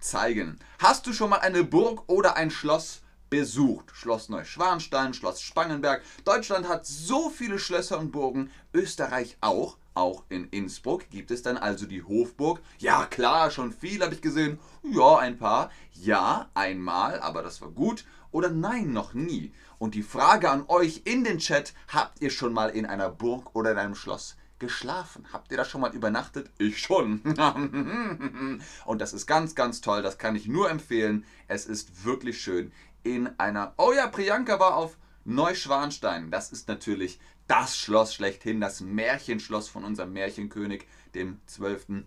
zeigen. 0.00 0.58
Hast 0.78 1.06
du 1.06 1.12
schon 1.12 1.30
mal 1.30 1.38
eine 1.38 1.64
Burg 1.64 2.04
oder 2.08 2.36
ein 2.36 2.50
Schloss 2.50 3.02
besucht? 3.30 3.90
Schloss 3.94 4.28
Neuschwanstein, 4.28 5.14
Schloss 5.14 5.40
Spangenberg. 5.40 6.02
Deutschland 6.24 6.68
hat 6.68 6.86
so 6.86 7.30
viele 7.30 7.58
Schlösser 7.58 7.98
und 7.98 8.12
Burgen, 8.12 8.50
Österreich 8.72 9.36
auch. 9.40 9.76
Auch 9.94 10.24
in 10.28 10.48
Innsbruck 10.50 11.08
gibt 11.08 11.30
es 11.30 11.40
dann 11.40 11.56
also 11.56 11.86
die 11.86 12.02
Hofburg. 12.02 12.60
Ja, 12.78 13.06
klar, 13.06 13.50
schon 13.50 13.72
viel 13.72 14.02
habe 14.02 14.14
ich 14.14 14.20
gesehen. 14.20 14.58
Ja, 14.82 15.16
ein 15.16 15.38
paar. 15.38 15.70
Ja, 15.94 16.50
einmal, 16.52 17.18
aber 17.20 17.42
das 17.42 17.62
war 17.62 17.70
gut. 17.70 18.04
Oder 18.30 18.50
nein, 18.50 18.92
noch 18.92 19.14
nie. 19.14 19.54
Und 19.78 19.94
die 19.94 20.02
Frage 20.02 20.50
an 20.50 20.64
euch 20.68 21.02
in 21.06 21.24
den 21.24 21.38
Chat, 21.38 21.72
habt 21.88 22.20
ihr 22.20 22.30
schon 22.30 22.52
mal 22.52 22.68
in 22.68 22.84
einer 22.84 23.08
Burg 23.08 23.54
oder 23.54 23.70
in 23.72 23.78
einem 23.78 23.94
Schloss 23.94 24.36
geschlafen? 24.58 25.26
Habt 25.32 25.50
ihr 25.50 25.56
da 25.56 25.64
schon 25.64 25.80
mal 25.80 25.94
übernachtet? 25.94 26.50
Ich 26.58 26.78
schon. 26.78 27.20
Und 28.84 29.00
das 29.00 29.12
ist 29.14 29.26
ganz, 29.26 29.54
ganz 29.54 29.80
toll. 29.80 30.02
Das 30.02 30.18
kann 30.18 30.36
ich 30.36 30.46
nur 30.46 30.70
empfehlen. 30.70 31.24
Es 31.48 31.64
ist 31.64 32.04
wirklich 32.04 32.40
schön 32.40 32.72
in 33.06 33.30
einer... 33.38 33.72
Oh 33.78 33.92
ja, 33.92 34.08
Priyanka 34.08 34.58
war 34.58 34.76
auf 34.76 34.96
Neuschwanstein. 35.24 36.30
Das 36.30 36.50
ist 36.50 36.66
natürlich 36.68 37.20
das 37.46 37.78
Schloss 37.78 38.12
schlechthin, 38.14 38.60
das 38.60 38.80
Märchenschloss 38.80 39.68
von 39.68 39.84
unserem 39.84 40.12
Märchenkönig, 40.12 40.86
dem 41.14 41.40
12. 41.46 42.04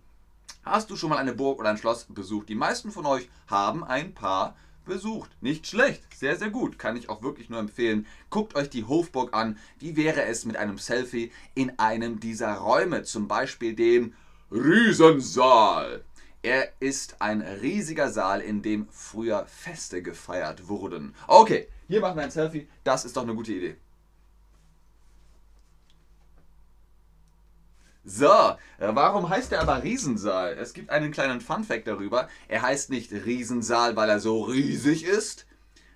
Hast 0.64 0.90
du 0.90 0.98
schon 0.98 1.10
mal 1.10 1.18
eine 1.18 1.34
Burg 1.34 1.60
oder 1.60 1.70
ein 1.70 1.78
Schloss 1.78 2.06
besucht? 2.10 2.50
Die 2.50 2.56
meisten 2.56 2.92
von 2.92 3.06
euch 3.06 3.30
haben 3.48 3.84
ein 3.84 4.14
paar 4.14 4.56
besucht. 4.86 5.32
Nicht 5.40 5.68
schlecht, 5.68 6.04
sehr, 6.14 6.36
sehr 6.36 6.50
gut. 6.50 6.78
Kann 6.78 6.98
ich 6.98 7.08
auch 7.08 7.22
wirklich 7.22 7.50
nur 7.50 7.60
empfehlen. 7.60 8.06
Guckt 8.30 8.56
euch 8.56 8.70
die 8.70 8.84
Hofburg 8.84 9.34
an. 9.34 9.58
Wie 9.78 9.96
wäre 9.96 10.24
es 10.24 10.44
mit 10.44 10.58
einem 10.58 10.78
Selfie 10.78 11.32
in 11.56 11.80
einem 11.80 12.20
dieser 12.20 12.56
Räume, 12.56 13.04
zum 13.04 13.30
Beispiel 13.30 13.74
dem 13.74 14.14
Riesensaal? 14.52 16.04
Er 16.42 16.72
ist 16.80 17.22
ein 17.22 17.42
riesiger 17.42 18.12
Saal, 18.12 18.42
in 18.42 18.62
dem 18.62 18.88
früher 18.92 19.46
Feste 19.46 20.02
gefeiert 20.02 20.68
wurden. 20.70 21.14
Okay, 21.28 21.68
hier 21.88 22.00
machen 22.00 22.16
wir 22.16 22.24
ein 22.24 22.32
Selfie. 22.32 22.68
Das 22.84 23.04
ist 23.04 23.18
doch 23.18 23.24
eine 23.24 23.36
gute 23.36 23.52
Idee. 23.52 23.76
So, 28.06 28.26
äh, 28.26 28.58
warum 28.80 29.30
heißt 29.30 29.52
er 29.52 29.62
aber 29.62 29.84
Riesensaal? 29.84 30.54
Es 30.54 30.74
gibt 30.74 30.90
einen 30.90 31.12
kleinen 31.12 31.42
Funfact 31.42 31.88
darüber. 31.88 32.30
Er 32.48 32.62
heißt 32.62 32.90
nicht 32.90 33.12
Riesensaal, 33.12 33.96
weil 33.98 34.10
er 34.10 34.20
so 34.20 34.42
riesig 34.44 35.04
ist, 35.04 35.46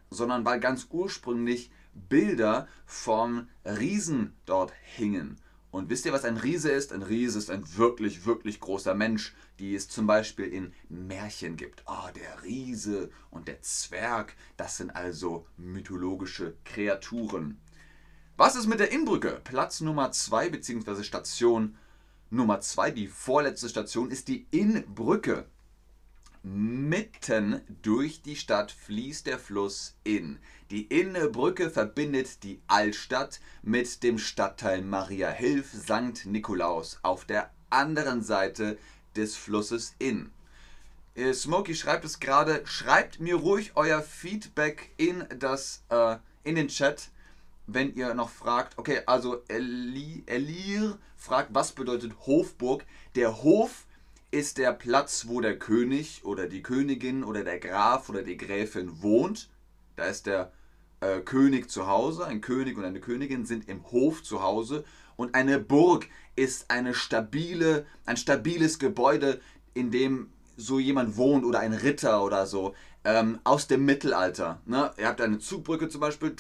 sondern 0.10 0.46
weil 0.46 0.60
ganz 0.60 0.88
ursprünglich 0.92 1.72
Bilder 1.94 2.68
vom 2.86 3.48
Riesen 3.66 4.36
dort 4.46 4.74
hingen. 4.84 5.40
Und 5.74 5.90
wisst 5.90 6.06
ihr, 6.06 6.14
was 6.14 6.24
ein 6.24 6.38
Riese 6.38 6.70
ist? 6.70 6.94
Ein 6.94 7.02
Riese 7.02 7.40
ist 7.40 7.50
ein 7.50 7.66
wirklich, 7.78 8.28
wirklich 8.28 8.60
großer 8.60 8.94
Mensch, 8.94 9.34
die 9.58 9.74
es 9.74 9.90
zum 9.90 10.06
Beispiel 10.06 10.46
in 10.46 10.72
Märchen 10.88 11.58
gibt. 11.58 11.84
Oh, 11.88 12.12
der 12.16 12.44
Riese 12.44 13.10
und 13.32 13.48
der 13.48 13.60
Zwerg, 13.64 14.36
das 14.56 14.78
sind 14.78 14.92
also 14.92 15.48
mythologische 15.58 16.56
Kreaturen. 16.64 17.60
Was 18.38 18.56
ist 18.56 18.68
mit 18.68 18.82
der 18.82 18.92
Innbrücke? 18.92 19.42
Platz 19.44 19.82
Nummer 19.82 20.12
2 20.12 20.50
bzw. 20.50 21.02
Station 21.02 21.76
Nummer 22.30 22.62
2, 22.62 22.92
die 22.92 23.08
vorletzte 23.08 23.68
Station, 23.68 24.12
ist 24.12 24.28
die 24.28 24.46
Innbrücke. 24.52 25.48
Mitten 26.46 27.62
durch 27.82 28.22
die 28.22 28.36
Stadt 28.36 28.72
fließt 28.72 29.28
der 29.28 29.40
Fluss 29.40 29.96
Inn. 30.04 30.40
Die 30.72 30.84
Innbrücke 30.84 31.70
verbindet 31.70 32.44
die 32.44 32.62
Altstadt 32.68 33.40
mit 33.62 34.04
dem 34.04 34.18
Stadtteil 34.18 34.82
Maria 34.82 35.30
Hilf 35.30 35.72
St. 35.72 36.26
Nikolaus 36.26 37.00
auf 37.02 37.24
der 37.24 37.50
anderen 37.70 38.22
Seite 38.22 38.78
des 39.16 39.38
Flusses 39.38 39.96
Inn. 40.00 40.32
Äh, 41.16 41.34
Smokey 41.34 41.76
schreibt 41.76 42.04
es 42.04 42.20
gerade. 42.20 42.62
Schreibt 42.66 43.22
mir 43.22 43.36
ruhig 43.36 43.72
euer 43.76 44.02
Feedback 44.02 44.92
in, 44.98 45.26
das, 45.40 45.86
äh, 45.90 46.18
in 46.44 46.56
den 46.56 46.68
Chat 46.68 47.10
wenn 47.68 47.96
ihr 47.96 48.14
noch 48.14 48.30
fragt, 48.30 48.78
okay, 48.78 49.02
also 49.06 49.42
Eli, 49.48 50.24
Elir 50.26 50.98
fragt, 51.16 51.50
was 51.54 51.72
bedeutet 51.72 52.14
Hofburg? 52.26 52.86
Der 53.16 53.44
Hof 53.44 53.86
ist 54.34 54.58
der 54.58 54.74
Platz, 54.74 55.28
wo 55.28 55.42
der 55.42 55.60
König 55.60 56.26
oder 56.26 56.48
die 56.48 56.64
Königin 56.64 57.24
oder 57.24 57.44
der 57.44 57.60
Graf 57.60 58.10
oder 58.10 58.24
die 58.24 58.36
Gräfin 58.36 59.04
wohnt. 59.04 59.52
Da 59.96 60.06
ist 60.06 60.26
der 60.26 60.52
äh, 61.02 61.20
König 61.20 61.70
zu 61.70 61.86
Hause. 61.86 62.26
Ein 62.26 62.42
König 62.42 62.76
und 62.76 62.84
eine 62.84 63.00
Königin 63.00 63.46
sind 63.46 63.70
im 63.70 63.84
Hof 63.92 64.24
zu 64.24 64.42
Hause. 64.42 64.86
Und 65.18 65.36
eine 65.36 65.60
Burg 65.60 66.08
ist 66.36 66.72
eine 66.72 66.96
stabile, 66.96 67.86
ein 68.08 68.18
stabiles 68.18 68.80
Gebäude, 68.80 69.40
in 69.76 69.92
dem 69.92 70.32
so 70.58 70.80
jemand 70.80 71.16
wohnt 71.16 71.46
oder 71.46 71.60
ein 71.60 71.74
Ritter 71.74 72.24
oder 72.24 72.48
so 72.48 72.74
ähm, 73.04 73.40
aus 73.44 73.68
dem 73.68 73.86
Mittelalter. 73.86 74.62
Ne? 74.66 74.92
Ihr 74.98 75.08
habt 75.08 75.22
eine 75.22 75.38
Zugbrücke 75.38 75.90
zum 75.90 76.02
Beispiel. 76.02 76.36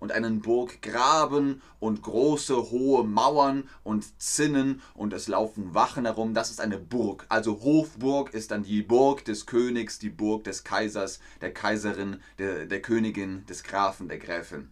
Und 0.00 0.12
einen 0.12 0.40
Burggraben 0.40 1.60
und 1.80 2.02
große 2.02 2.70
hohe 2.70 3.04
Mauern 3.04 3.68
und 3.82 4.20
Zinnen 4.20 4.80
und 4.94 5.12
es 5.12 5.26
laufen 5.28 5.74
Wachen 5.74 6.04
herum. 6.04 6.34
Das 6.34 6.50
ist 6.50 6.60
eine 6.60 6.78
Burg. 6.78 7.26
Also 7.28 7.60
Hofburg 7.62 8.32
ist 8.32 8.50
dann 8.52 8.62
die 8.62 8.82
Burg 8.82 9.24
des 9.24 9.46
Königs, 9.46 9.98
die 9.98 10.10
Burg 10.10 10.44
des 10.44 10.62
Kaisers, 10.62 11.18
der 11.40 11.52
Kaiserin, 11.52 12.22
der, 12.38 12.66
der 12.66 12.80
Königin, 12.80 13.44
des 13.46 13.64
Grafen, 13.64 14.08
der 14.08 14.18
Gräfin. 14.18 14.70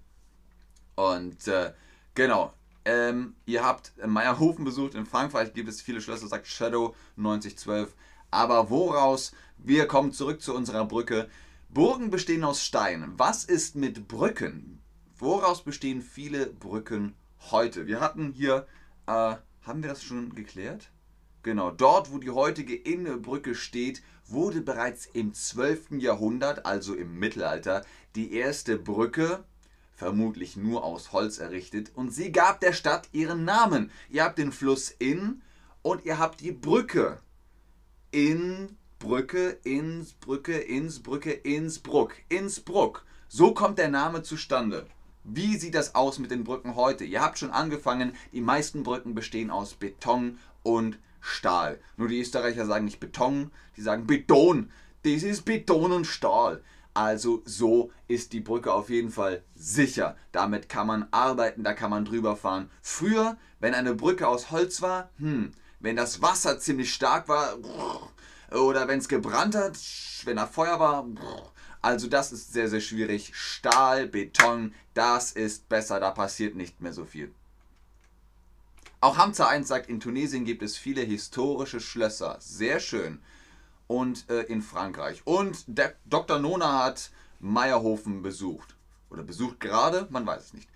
Und 0.94 1.46
äh, 1.48 1.72
genau, 2.14 2.52
ähm, 2.86 3.34
ihr 3.46 3.64
habt 3.64 3.92
Meierhofen 4.04 4.64
besucht. 4.64 4.94
In 4.94 5.06
Frankreich 5.06 5.52
gibt 5.52 5.68
es 5.68 5.82
viele 5.82 6.00
Schlösser, 6.00 6.28
sagt 6.28 6.46
Shadow 6.46 6.94
9012. 7.16 7.94
Aber 8.30 8.70
woraus? 8.70 9.32
Wir 9.58 9.86
kommen 9.86 10.12
zurück 10.12 10.40
zu 10.40 10.54
unserer 10.54 10.86
Brücke. 10.86 11.28
Burgen 11.68 12.10
bestehen 12.10 12.44
aus 12.44 12.62
Stein. 12.62 13.12
Was 13.16 13.44
ist 13.44 13.74
mit 13.74 14.06
Brücken? 14.06 14.82
Woraus 15.18 15.62
bestehen 15.64 16.02
viele 16.02 16.46
Brücken 16.46 17.14
heute? 17.50 17.86
Wir 17.86 18.00
hatten 18.00 18.32
hier, 18.32 18.66
äh, 19.06 19.36
haben 19.62 19.82
wir 19.82 19.88
das 19.88 20.02
schon 20.02 20.34
geklärt? 20.34 20.90
Genau, 21.42 21.70
dort, 21.70 22.12
wo 22.12 22.18
die 22.18 22.28
heutige 22.28 22.76
Innenbrücke 22.76 23.54
steht, 23.54 24.02
wurde 24.26 24.60
bereits 24.60 25.06
im 25.06 25.32
12. 25.32 26.02
Jahrhundert, 26.02 26.66
also 26.66 26.94
im 26.94 27.18
Mittelalter, 27.18 27.82
die 28.14 28.34
erste 28.34 28.76
Brücke, 28.76 29.44
vermutlich 29.94 30.58
nur 30.58 30.84
aus 30.84 31.12
Holz 31.12 31.38
errichtet, 31.38 31.92
und 31.94 32.12
sie 32.12 32.30
gab 32.30 32.60
der 32.60 32.74
Stadt 32.74 33.08
ihren 33.12 33.46
Namen. 33.46 33.90
Ihr 34.10 34.22
habt 34.22 34.36
den 34.36 34.52
Fluss 34.52 34.90
Inn 34.90 35.40
und 35.80 36.04
ihr 36.04 36.18
habt 36.18 36.42
die 36.42 36.52
Brücke. 36.52 37.22
In 38.10 38.76
Brücke, 38.98 39.58
Innsbrücke, 39.64 40.58
Innsbrücke, 40.58 41.32
Innsbruck, 41.32 42.12
Innsbruck. 42.28 43.06
So 43.28 43.54
kommt 43.54 43.78
der 43.78 43.88
Name 43.88 44.22
zustande. 44.22 44.86
Wie 45.28 45.56
sieht 45.56 45.74
das 45.74 45.96
aus 45.96 46.20
mit 46.20 46.30
den 46.30 46.44
Brücken 46.44 46.76
heute? 46.76 47.02
Ihr 47.02 47.20
habt 47.20 47.36
schon 47.36 47.50
angefangen, 47.50 48.14
die 48.32 48.40
meisten 48.40 48.84
Brücken 48.84 49.16
bestehen 49.16 49.50
aus 49.50 49.74
Beton 49.74 50.38
und 50.62 51.00
Stahl. 51.20 51.80
Nur 51.96 52.06
die 52.06 52.20
Österreicher 52.20 52.64
sagen 52.64 52.84
nicht 52.84 53.00
Beton, 53.00 53.50
die 53.76 53.80
sagen 53.80 54.06
Beton. 54.06 54.70
Das 55.02 55.24
ist 55.24 55.44
Beton 55.44 55.90
und 55.90 56.06
Stahl. 56.06 56.62
Also 56.94 57.42
so 57.44 57.90
ist 58.06 58.32
die 58.34 58.40
Brücke 58.40 58.72
auf 58.72 58.88
jeden 58.88 59.10
Fall 59.10 59.42
sicher. 59.56 60.16
Damit 60.30 60.68
kann 60.68 60.86
man 60.86 61.08
arbeiten, 61.10 61.64
da 61.64 61.74
kann 61.74 61.90
man 61.90 62.04
drüber 62.04 62.36
fahren. 62.36 62.70
Früher, 62.80 63.36
wenn 63.58 63.74
eine 63.74 63.94
Brücke 63.94 64.28
aus 64.28 64.52
Holz 64.52 64.80
war, 64.80 65.10
hm, 65.18 65.50
wenn 65.80 65.96
das 65.96 66.22
Wasser 66.22 66.60
ziemlich 66.60 66.94
stark 66.94 67.28
war, 67.28 67.56
oder 68.52 68.86
wenn 68.86 69.00
es 69.00 69.08
gebrannt 69.08 69.56
hat, 69.56 69.76
wenn 70.24 70.36
da 70.36 70.46
Feuer 70.46 70.78
war, 70.78 71.04
also 71.86 72.08
das 72.08 72.32
ist 72.32 72.52
sehr, 72.52 72.68
sehr 72.68 72.80
schwierig. 72.80 73.30
Stahl, 73.36 74.08
Beton, 74.08 74.74
das 74.92 75.30
ist 75.30 75.68
besser, 75.68 76.00
da 76.00 76.10
passiert 76.10 76.56
nicht 76.56 76.80
mehr 76.80 76.92
so 76.92 77.04
viel. 77.04 77.32
Auch 79.00 79.18
Hamza 79.18 79.46
1 79.46 79.68
sagt, 79.68 79.88
in 79.88 80.00
Tunesien 80.00 80.44
gibt 80.44 80.64
es 80.64 80.76
viele 80.76 81.02
historische 81.02 81.78
Schlösser. 81.78 82.38
Sehr 82.40 82.80
schön. 82.80 83.20
Und 83.86 84.28
äh, 84.28 84.42
in 84.42 84.62
Frankreich. 84.62 85.22
Und 85.26 85.62
der 85.68 85.94
Dr. 86.06 86.40
Nona 86.40 86.82
hat 86.82 87.12
Meierhofen 87.38 88.20
besucht. 88.20 88.74
Oder 89.08 89.22
besucht 89.22 89.60
gerade, 89.60 90.08
man 90.10 90.26
weiß 90.26 90.46
es 90.46 90.54
nicht. 90.54 90.68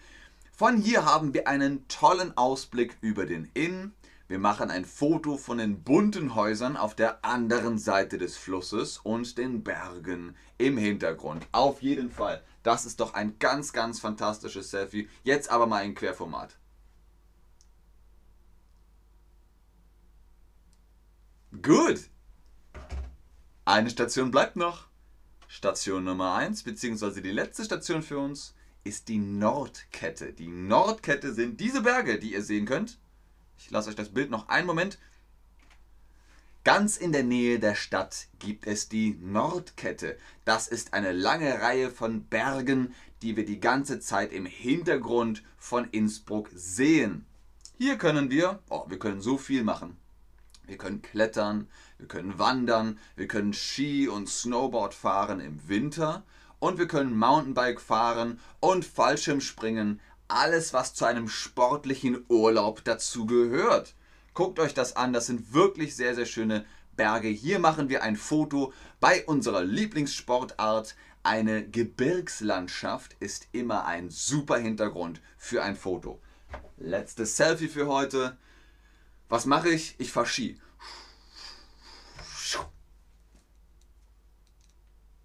Von 0.53 0.77
hier 0.77 1.07
haben 1.07 1.35
wir 1.35 1.49
einen 1.49 1.89
tollen 1.89 2.37
Ausblick 2.37 2.97
über 3.01 3.27
den 3.27 3.51
Inn, 3.55 3.95
wir 4.31 4.39
machen 4.39 4.71
ein 4.71 4.85
Foto 4.85 5.37
von 5.37 5.59
den 5.59 5.83
bunten 5.83 6.37
Häusern 6.37 6.77
auf 6.77 6.95
der 6.95 7.25
anderen 7.25 7.79
Seite 7.79 8.17
des 8.17 8.37
Flusses 8.37 8.99
und 8.99 9.39
den 9.39 9.65
Bergen 9.65 10.37
im 10.57 10.79
Hintergrund. 10.79 11.49
Auf 11.51 11.83
jeden 11.83 12.13
Fall. 12.13 12.41
Das 12.63 12.87
ist 12.87 13.01
doch 13.01 13.15
ein 13.15 13.41
ganz, 13.41 13.73
ganz 13.73 13.99
fantastisches 13.99 14.71
Selfie. 14.71 15.09
Jetzt 15.25 15.51
aber 15.51 15.67
mal 15.67 15.85
in 15.85 15.97
Querformat. 15.97 16.57
Gut. 21.61 22.09
Eine 23.65 23.91
Station 23.91 24.31
bleibt 24.31 24.55
noch. 24.55 24.87
Station 25.49 26.05
Nummer 26.05 26.37
1, 26.37 26.63
beziehungsweise 26.63 27.21
die 27.21 27.33
letzte 27.33 27.65
Station 27.65 28.05
für 28.05 28.21
uns, 28.21 28.55
ist 28.85 29.09
die 29.09 29.19
Nordkette. 29.19 30.33
Die 30.33 30.47
Nordkette 30.47 31.35
sind 31.35 31.59
diese 31.59 31.83
Berge, 31.83 32.21
die 32.21 32.35
ihr 32.35 32.45
sehen 32.45 32.67
könnt. 32.67 33.01
Ich 33.63 33.71
lasse 33.71 33.91
euch 33.91 33.97
das 33.97 34.09
Bild 34.09 34.31
noch 34.31 34.49
einen 34.49 34.67
Moment. 34.67 34.99
Ganz 36.65 36.97
in 36.97 37.13
der 37.13 37.23
Nähe 37.23 37.59
der 37.59 37.75
Stadt 37.75 38.27
gibt 38.39 38.67
es 38.67 38.89
die 38.89 39.19
Nordkette. 39.21 40.19
Das 40.45 40.67
ist 40.67 40.95
eine 40.95 41.13
lange 41.13 41.61
Reihe 41.61 41.91
von 41.91 42.25
Bergen, 42.25 42.95
die 43.23 43.37
wir 43.37 43.45
die 43.45 43.61
ganze 43.61 44.01
Zeit 44.01 44.33
im 44.33 44.47
Hintergrund 44.47 45.43
von 45.59 45.89
Innsbruck 45.91 46.49
sehen. 46.55 47.27
Hier 47.79 47.97
können 47.97 48.31
wir, 48.31 48.61
oh, 48.71 48.85
wir 48.89 48.99
können 48.99 49.21
so 49.21 49.37
viel 49.37 49.63
machen. 49.63 49.97
Wir 50.67 50.79
können 50.79 51.03
klettern, 51.03 51.69
wir 51.99 52.09
können 52.09 52.39
wandern, 52.39 52.99
wir 53.17 53.29
können 53.29 53.53
Ski 53.53 54.09
und 54.09 54.29
Snowboard 54.29 54.95
fahren 54.95 55.41
im 55.41 55.69
Winter 55.69 56.23
und 56.61 56.79
wir 56.79 56.87
können 56.89 57.17
Mountainbike 57.17 57.81
fahren 57.81 58.39
und 58.61 58.85
Fallschirmspringen. 58.85 60.01
Alles, 60.31 60.73
was 60.73 60.95
zu 60.95 61.05
einem 61.05 61.29
sportlichen 61.29 62.25
Urlaub 62.29 62.85
dazu 62.85 63.27
gehört. 63.27 63.95
Guckt 64.33 64.61
euch 64.61 64.75
das 64.75 64.95
an, 64.95 65.13
das 65.13 65.27
sind 65.27 65.53
wirklich 65.53 65.97
sehr, 65.97 66.15
sehr 66.15 66.27
schöne 66.27 66.65
Berge. 66.95 67.29
Hier 67.29 67.59
machen 67.59 67.89
wir 67.89 68.03
ein 68.03 68.17
Foto 68.17 68.73
bei 69.01 69.25
unserer 69.27 69.65
Lieblingssportart. 69.65 70.95
Eine 71.23 71.69
Gebirgslandschaft 71.69 73.17
ist 73.19 73.49
immer 73.53 73.87
ein 73.87 74.09
super 74.09 74.57
Hintergrund 74.57 75.21
für 75.37 75.63
ein 75.63 75.77
Foto. 75.77 76.21
Letztes 76.77 77.37
Selfie 77.37 77.69
für 77.69 77.89
heute. 77.89 78.39
Was 79.29 79.47
mache 79.47 79.71
ich? 79.71 79.97
Ich 79.99 80.13
Ski. 80.27 80.61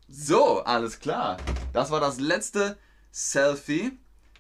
So, 0.08 0.62
alles 0.62 1.00
klar. 1.00 1.38
Das 1.74 1.92
war 1.92 2.00
das 2.00 2.20
letzte 2.20 2.78
Selfie. 3.12 3.98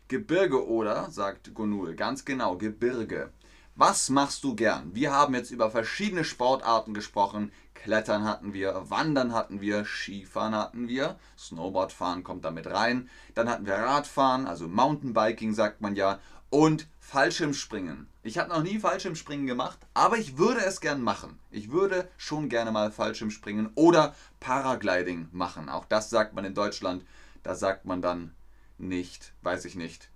Gebirge 0.07 0.67
oder, 0.67 1.09
sagt 1.09 1.55
Gonul. 1.55 1.95
Ganz 1.95 2.25
genau, 2.25 2.57
Gebirge. 2.57 3.31
Was 3.75 4.09
machst 4.11 4.43
du 4.43 4.55
gern? 4.55 4.93
Wir 4.93 5.11
haben 5.11 5.33
jetzt 5.33 5.49
über 5.49 5.71
verschiedene 5.71 6.23
Sportarten 6.23 6.93
gesprochen. 6.93 7.51
Klettern 7.73 8.23
hatten 8.23 8.53
wir, 8.53 8.83
Wandern 8.89 9.33
hatten 9.33 9.61
wir, 9.61 9.83
Skifahren 9.83 10.53
hatten 10.53 10.87
wir, 10.87 11.17
Snowboardfahren 11.39 12.23
kommt 12.23 12.45
damit 12.45 12.67
rein. 12.67 13.09
Dann 13.33 13.49
hatten 13.49 13.65
wir 13.65 13.73
Radfahren, 13.73 14.45
also 14.45 14.67
Mountainbiking 14.67 15.55
sagt 15.55 15.81
man 15.81 15.95
ja, 15.95 16.19
und 16.51 16.87
Fallschirmspringen. 16.99 18.07
Ich 18.21 18.37
habe 18.37 18.49
noch 18.49 18.61
nie 18.61 18.77
Fallschirmspringen 18.77 19.47
gemacht, 19.47 19.79
aber 19.95 20.17
ich 20.17 20.37
würde 20.37 20.63
es 20.63 20.81
gern 20.81 21.01
machen. 21.01 21.39
Ich 21.49 21.71
würde 21.71 22.07
schon 22.17 22.47
gerne 22.47 22.71
mal 22.71 22.91
Fallschirmspringen 22.91 23.71
oder 23.73 24.13
Paragliding 24.39 25.29
machen. 25.31 25.67
Auch 25.67 25.85
das 25.85 26.11
sagt 26.11 26.35
man 26.35 26.45
in 26.45 26.53
Deutschland. 26.53 27.03
Da 27.41 27.55
sagt 27.55 27.85
man 27.85 28.03
dann 28.03 28.35
nicht, 28.77 29.33
weiß 29.41 29.65
ich 29.65 29.75
nicht, 29.75 30.09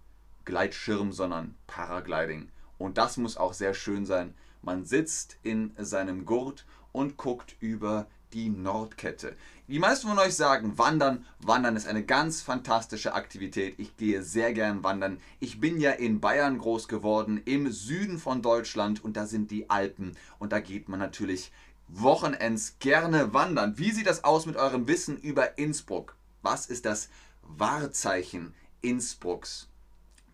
Gleitschirm, 0.46 1.12
sondern 1.12 1.56
Paragliding. 1.68 2.50
Und 2.78 2.98
das 2.98 3.18
muss 3.18 3.38
auch 3.38 3.54
sehr 3.54 3.74
schön 3.74 4.06
sein. 4.06 4.34
Man 4.62 4.86
sitzt 4.86 5.38
in 5.44 5.74
seinem 5.78 6.26
Gurt 6.26 6.66
und 6.92 7.18
guckt 7.18 7.56
über 7.60 8.08
die 8.34 8.50
Nordkette. 8.50 9.36
Die 9.68 9.80
meisten 9.80 10.08
von 10.08 10.20
euch 10.20 10.36
sagen, 10.36 10.78
Wandern. 10.78 11.26
Wandern 11.40 11.76
ist 11.76 11.88
eine 11.88 12.04
ganz 12.04 12.42
fantastische 12.42 13.14
Aktivität. 13.14 13.76
Ich 13.78 13.98
gehe 13.98 14.24
sehr 14.24 14.54
gern 14.54 14.84
wandern. 14.84 15.20
Ich 15.40 15.60
bin 15.60 15.80
ja 15.80 15.92
in 15.92 16.20
Bayern 16.20 16.58
groß 16.58 16.88
geworden, 16.88 17.42
im 17.46 17.72
Süden 17.72 18.20
von 18.20 18.42
Deutschland 18.42 19.04
und 19.04 19.18
da 19.18 19.26
sind 19.26 19.52
die 19.52 19.70
Alpen 19.70 20.16
und 20.40 20.52
da 20.52 20.60
geht 20.60 20.90
man 20.90 21.00
natürlich 21.00 21.52
Wochenends 21.88 22.78
gerne 22.80 23.34
wandern. 23.34 23.78
Wie 23.78 23.92
sieht 23.92 24.08
das 24.08 24.24
aus 24.24 24.46
mit 24.46 24.58
eurem 24.58 24.88
Wissen 24.88 25.18
über 25.18 25.58
Innsbruck? 25.58 26.16
Was 26.42 26.68
ist 26.68 26.86
das 26.86 27.10
Wahrzeichen 27.58 28.54
Innsbrucks? 28.82 29.68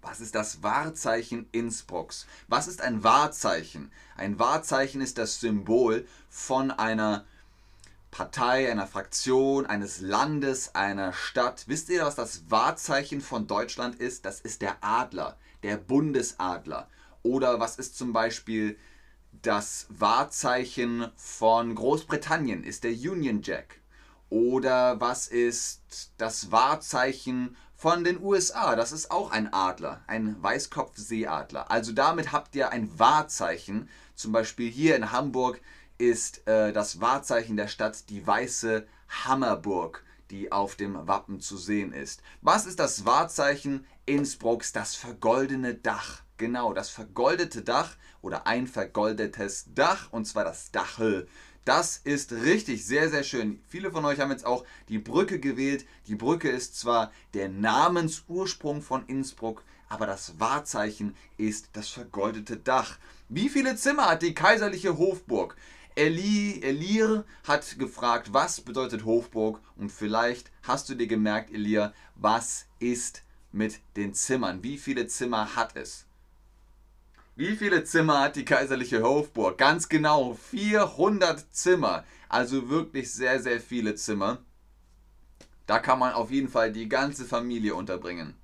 Was 0.02 0.20
ist 0.20 0.36
das 0.36 0.62
Wahrzeichen 0.62 1.48
Innsbrucks? 1.52 2.28
Was 2.48 2.68
ist 2.68 2.82
ein 2.82 3.04
Wahrzeichen? 3.04 3.92
Ein 4.16 4.38
Wahrzeichen 4.38 5.02
ist 5.02 5.18
das 5.18 5.40
Symbol 5.40 6.08
von 6.30 6.70
einer 6.70 7.26
Partei, 8.12 8.72
einer 8.72 8.86
Fraktion, 8.86 9.66
eines 9.66 10.02
Landes, 10.02 10.76
einer 10.76 11.12
Stadt. 11.12 11.64
Wisst 11.68 11.90
ihr, 11.90 12.06
was 12.06 12.16
das 12.16 12.50
Wahrzeichen 12.50 13.22
von 13.22 13.48
Deutschland 13.48 13.96
ist? 13.96 14.26
Das 14.26 14.40
ist 14.42 14.62
der 14.62 14.78
Adler, 14.82 15.38
der 15.64 15.78
Bundesadler. 15.78 16.88
Oder 17.24 17.60
was 17.60 17.78
ist 17.78 17.98
zum 17.98 18.14
Beispiel 18.14 18.78
das 19.42 19.88
Wahrzeichen 19.90 21.12
von 21.16 21.74
Großbritannien? 21.74 22.64
Ist 22.64 22.84
der 22.84 22.92
Union 22.92 23.42
Jack. 23.42 23.80
Oder 24.30 25.00
was 25.00 25.28
ist 25.28 26.12
das 26.18 26.52
Wahrzeichen 26.52 27.56
von 27.76 28.04
den 28.04 28.22
USA? 28.22 28.76
Das 28.76 28.92
ist 28.92 29.12
auch 29.12 29.32
ein 29.32 29.54
Adler, 29.54 30.04
ein 30.08 30.42
Weißkopfseeadler. 30.42 31.70
Also 31.70 31.92
damit 31.92 32.32
habt 32.32 32.56
ihr 32.56 32.70
ein 32.72 32.98
Wahrzeichen. 32.98 33.90
Zum 34.16 34.32
Beispiel 34.32 34.70
hier 34.70 34.96
in 34.96 35.12
Hamburg 35.12 35.62
ist 35.98 36.48
äh, 36.48 36.74
das 36.74 37.00
Wahrzeichen 37.00 37.58
der 37.58 37.68
Stadt 37.68 38.10
die 38.10 38.26
weiße 38.26 38.88
Hammerburg, 39.08 40.04
die 40.32 40.52
auf 40.52 40.76
dem 40.76 41.08
Wappen 41.08 41.40
zu 41.40 41.58
sehen 41.58 41.94
ist. 41.94 42.22
Was 42.42 42.66
ist 42.66 42.80
das 42.80 43.06
Wahrzeichen 43.06 43.86
Innsbrucks? 44.06 44.74
Das 44.74 44.96
vergoldene 44.96 45.76
Dach. 45.76 46.24
Genau, 46.38 46.74
das 46.74 46.90
vergoldete 46.90 47.62
Dach 47.62 47.96
oder 48.26 48.48
ein 48.48 48.66
vergoldetes 48.66 49.68
Dach 49.76 50.12
und 50.12 50.26
zwar 50.26 50.44
das 50.44 50.72
Dachel. 50.72 51.28
Das 51.64 51.98
ist 51.98 52.32
richtig, 52.32 52.84
sehr, 52.86 53.10
sehr 53.10 53.24
schön. 53.24 53.60
Viele 53.68 53.92
von 53.92 54.04
euch 54.04 54.20
haben 54.20 54.32
jetzt 54.32 54.46
auch 54.46 54.66
die 54.90 54.98
Brücke 54.98 55.40
gewählt. 55.40 55.86
Die 56.08 56.16
Brücke 56.16 56.50
ist 56.50 56.78
zwar 56.78 57.12
der 57.36 57.50
Namensursprung 57.50 58.82
von 58.82 59.06
Innsbruck, 59.06 59.64
aber 59.90 60.08
das 60.08 60.40
Wahrzeichen 60.40 61.16
ist 61.38 61.70
das 61.74 61.90
vergoldete 61.90 62.58
Dach. 62.58 62.98
Wie 63.30 63.50
viele 63.50 63.76
Zimmer 63.76 64.10
hat 64.10 64.24
die 64.24 64.34
kaiserliche 64.34 64.98
Hofburg? 64.98 65.56
Eli, 65.96 66.62
Elir 66.62 67.26
hat 67.48 67.78
gefragt, 67.78 68.34
was 68.34 68.60
bedeutet 68.62 69.06
Hofburg? 69.06 69.62
Und 69.76 69.92
vielleicht 69.92 70.52
hast 70.64 70.90
du 70.90 70.96
dir 70.96 71.08
gemerkt, 71.08 71.52
Elir, 71.52 71.94
was 72.16 72.66
ist 72.80 73.22
mit 73.52 73.80
den 73.96 74.14
Zimmern? 74.14 74.64
Wie 74.64 74.78
viele 74.78 75.08
Zimmer 75.08 75.56
hat 75.56 75.76
es? 75.76 76.05
Wie 77.38 77.58
viele 77.58 77.84
Zimmer 77.84 78.22
hat 78.22 78.38
die 78.38 78.46
kaiserliche 78.46 79.04
Hofburg? 79.04 79.58
Ganz 79.58 79.90
genau, 79.90 80.36
400 80.36 81.54
Zimmer. 81.54 82.06
Also 82.30 82.70
wirklich 82.70 83.12
sehr, 83.12 83.42
sehr 83.42 83.60
viele 83.60 83.96
Zimmer. 83.96 84.38
Da 85.66 85.80
kann 85.80 86.00
man 86.00 86.14
auf 86.14 86.32
jeden 86.32 86.48
Fall 86.48 86.72
die 86.72 86.88
ganze 86.88 87.26
Familie 87.26 87.76
unterbringen. 87.76 88.38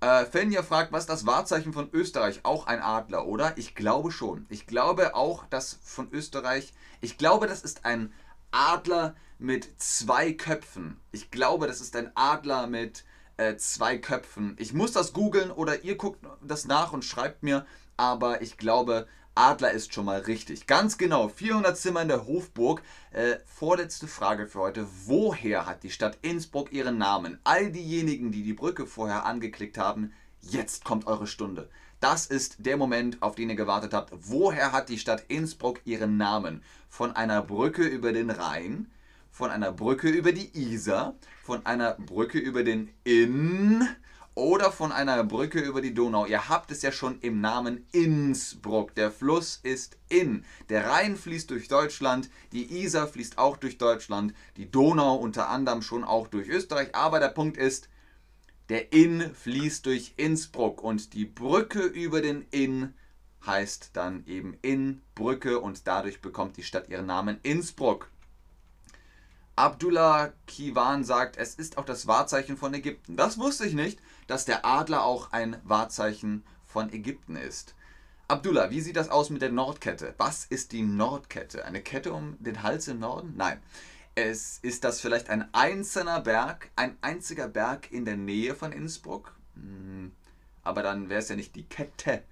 Äh, 0.00 0.24
Fenja 0.24 0.64
fragt, 0.64 0.90
was 0.90 1.04
ist 1.04 1.10
das 1.10 1.26
Wahrzeichen 1.26 1.72
von 1.72 1.90
Österreich? 1.92 2.40
Auch 2.42 2.66
ein 2.66 2.82
Adler, 2.82 3.24
oder? 3.26 3.56
Ich 3.56 3.76
glaube 3.76 4.10
schon. 4.10 4.46
Ich 4.48 4.66
glaube 4.66 5.14
auch, 5.14 5.46
dass 5.46 5.78
von 5.84 6.10
Österreich, 6.10 6.72
ich 7.00 7.18
glaube, 7.18 7.46
das 7.46 7.62
ist 7.62 7.84
ein 7.84 8.12
Adler 8.50 9.14
mit 9.38 9.80
zwei 9.80 10.32
Köpfen. 10.32 10.98
Ich 11.12 11.30
glaube, 11.30 11.68
das 11.68 11.80
ist 11.80 11.94
ein 11.94 12.10
Adler 12.16 12.66
mit 12.66 13.04
äh, 13.36 13.56
zwei 13.58 13.96
Köpfen. 13.96 14.56
Ich 14.58 14.72
muss 14.72 14.90
das 14.90 15.12
googeln 15.12 15.52
oder 15.52 15.84
ihr 15.84 15.96
guckt 15.96 16.26
das 16.42 16.64
nach 16.64 16.92
und 16.92 17.04
schreibt 17.04 17.44
mir, 17.44 17.64
aber 17.98 18.40
ich 18.40 18.56
glaube, 18.56 19.06
Adler 19.34 19.72
ist 19.72 19.92
schon 19.92 20.06
mal 20.06 20.20
richtig. 20.20 20.66
Ganz 20.66 20.98
genau, 20.98 21.28
400 21.28 21.76
Zimmer 21.76 22.02
in 22.02 22.08
der 22.08 22.26
Hofburg. 22.26 22.82
Äh, 23.12 23.36
vorletzte 23.44 24.08
Frage 24.08 24.46
für 24.46 24.60
heute. 24.60 24.86
Woher 25.04 25.66
hat 25.66 25.82
die 25.82 25.90
Stadt 25.90 26.18
Innsbruck 26.22 26.72
ihren 26.72 26.98
Namen? 26.98 27.38
All 27.44 27.70
diejenigen, 27.70 28.32
die 28.32 28.42
die 28.42 28.54
Brücke 28.54 28.86
vorher 28.86 29.26
angeklickt 29.26 29.78
haben, 29.78 30.12
jetzt 30.40 30.84
kommt 30.84 31.06
eure 31.06 31.26
Stunde. 31.26 31.68
Das 32.00 32.26
ist 32.26 32.56
der 32.58 32.76
Moment, 32.76 33.22
auf 33.22 33.34
den 33.34 33.50
ihr 33.50 33.56
gewartet 33.56 33.92
habt. 33.92 34.12
Woher 34.12 34.72
hat 34.72 34.88
die 34.88 34.98
Stadt 34.98 35.24
Innsbruck 35.28 35.80
ihren 35.84 36.16
Namen? 36.16 36.62
Von 36.88 37.14
einer 37.14 37.42
Brücke 37.42 37.82
über 37.82 38.12
den 38.12 38.30
Rhein, 38.30 38.90
von 39.30 39.50
einer 39.50 39.72
Brücke 39.72 40.08
über 40.08 40.32
die 40.32 40.50
Isar, 40.56 41.14
von 41.42 41.66
einer 41.66 41.94
Brücke 41.94 42.38
über 42.38 42.62
den 42.62 42.90
Inn 43.04 43.88
oder 44.38 44.70
von 44.70 44.92
einer 44.92 45.24
Brücke 45.24 45.58
über 45.58 45.80
die 45.80 45.92
Donau. 45.92 46.24
Ihr 46.24 46.48
habt 46.48 46.70
es 46.70 46.82
ja 46.82 46.92
schon 46.92 47.18
im 47.22 47.40
Namen 47.40 47.84
Innsbruck. 47.90 48.94
Der 48.94 49.10
Fluss 49.10 49.58
ist 49.64 49.98
Inn. 50.08 50.44
Der 50.68 50.88
Rhein 50.88 51.16
fließt 51.16 51.50
durch 51.50 51.66
Deutschland, 51.66 52.30
die 52.52 52.80
Isar 52.84 53.08
fließt 53.08 53.36
auch 53.36 53.56
durch 53.56 53.78
Deutschland, 53.78 54.32
die 54.56 54.70
Donau 54.70 55.16
unter 55.16 55.48
anderem 55.48 55.82
schon 55.82 56.04
auch 56.04 56.28
durch 56.28 56.48
Österreich. 56.48 56.94
Aber 56.94 57.18
der 57.18 57.30
Punkt 57.30 57.56
ist, 57.56 57.88
der 58.68 58.92
Inn 58.92 59.34
fließt 59.34 59.84
durch 59.84 60.14
Innsbruck 60.16 60.84
und 60.84 61.14
die 61.14 61.24
Brücke 61.24 61.80
über 61.80 62.20
den 62.20 62.46
Inn 62.52 62.94
heißt 63.44 63.90
dann 63.94 64.24
eben 64.26 64.56
Innbrücke 64.62 65.58
und 65.58 65.88
dadurch 65.88 66.20
bekommt 66.20 66.56
die 66.56 66.62
Stadt 66.62 66.88
ihren 66.88 67.06
Namen 67.06 67.40
Innsbruck. 67.42 68.08
Abdullah 69.58 70.32
Kiwan 70.46 71.02
sagt, 71.02 71.36
es 71.36 71.56
ist 71.56 71.78
auch 71.78 71.84
das 71.84 72.06
Wahrzeichen 72.06 72.56
von 72.56 72.72
Ägypten. 72.74 73.16
Das 73.16 73.38
wusste 73.38 73.66
ich 73.66 73.74
nicht, 73.74 73.98
dass 74.28 74.44
der 74.44 74.64
Adler 74.64 75.04
auch 75.04 75.32
ein 75.32 75.56
Wahrzeichen 75.64 76.44
von 76.64 76.92
Ägypten 76.92 77.34
ist. 77.34 77.74
Abdullah, 78.28 78.70
wie 78.70 78.82
sieht 78.82 78.96
das 78.96 79.08
aus 79.08 79.30
mit 79.30 79.40
der 79.40 79.50
Nordkette? 79.50 80.14
Was 80.18 80.44
ist 80.44 80.72
die 80.72 80.82
Nordkette? 80.82 81.64
Eine 81.64 81.80
Kette 81.80 82.12
um 82.12 82.36
den 82.38 82.62
Hals 82.62 82.86
im 82.86 83.00
Norden? 83.00 83.34
Nein. 83.36 83.60
Es, 84.14 84.58
ist 84.60 84.84
das 84.84 85.00
vielleicht 85.00 85.30
ein 85.30 85.48
einzelner 85.54 86.20
Berg, 86.20 86.70
ein 86.76 86.98
einziger 87.00 87.48
Berg 87.48 87.90
in 87.90 88.04
der 88.04 88.16
Nähe 88.16 88.54
von 88.54 88.72
Innsbruck? 88.72 89.34
Hm, 89.54 90.12
aber 90.62 90.82
dann 90.82 91.08
wäre 91.08 91.20
es 91.20 91.28
ja 91.28 91.36
nicht 91.36 91.56
die 91.56 91.64
Kette. 91.64 92.22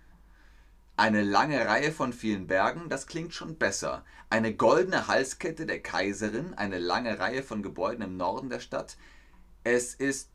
Eine 0.99 1.23
lange 1.23 1.65
Reihe 1.67 1.93
von 1.93 2.13
vielen 2.13 2.47
Bergen, 2.47 2.89
das 2.91 3.07
klingt 3.07 3.33
schon 3.33 3.57
besser. 3.57 4.05
Eine 4.29 4.55
goldene 4.55 5.09
Halskette 5.09 5.65
der 5.65 5.81
Kaiserin, 5.81 6.53
eine 6.55 6.79
lange 6.79 7.19
Reihe 7.19 7.43
von 7.43 7.63
Gebäuden 7.63 8.03
im 8.03 8.17
Norden 8.17 8.51
der 8.51 8.61
Stadt. 8.61 8.97
Es 9.63 9.95
ist 9.95 10.31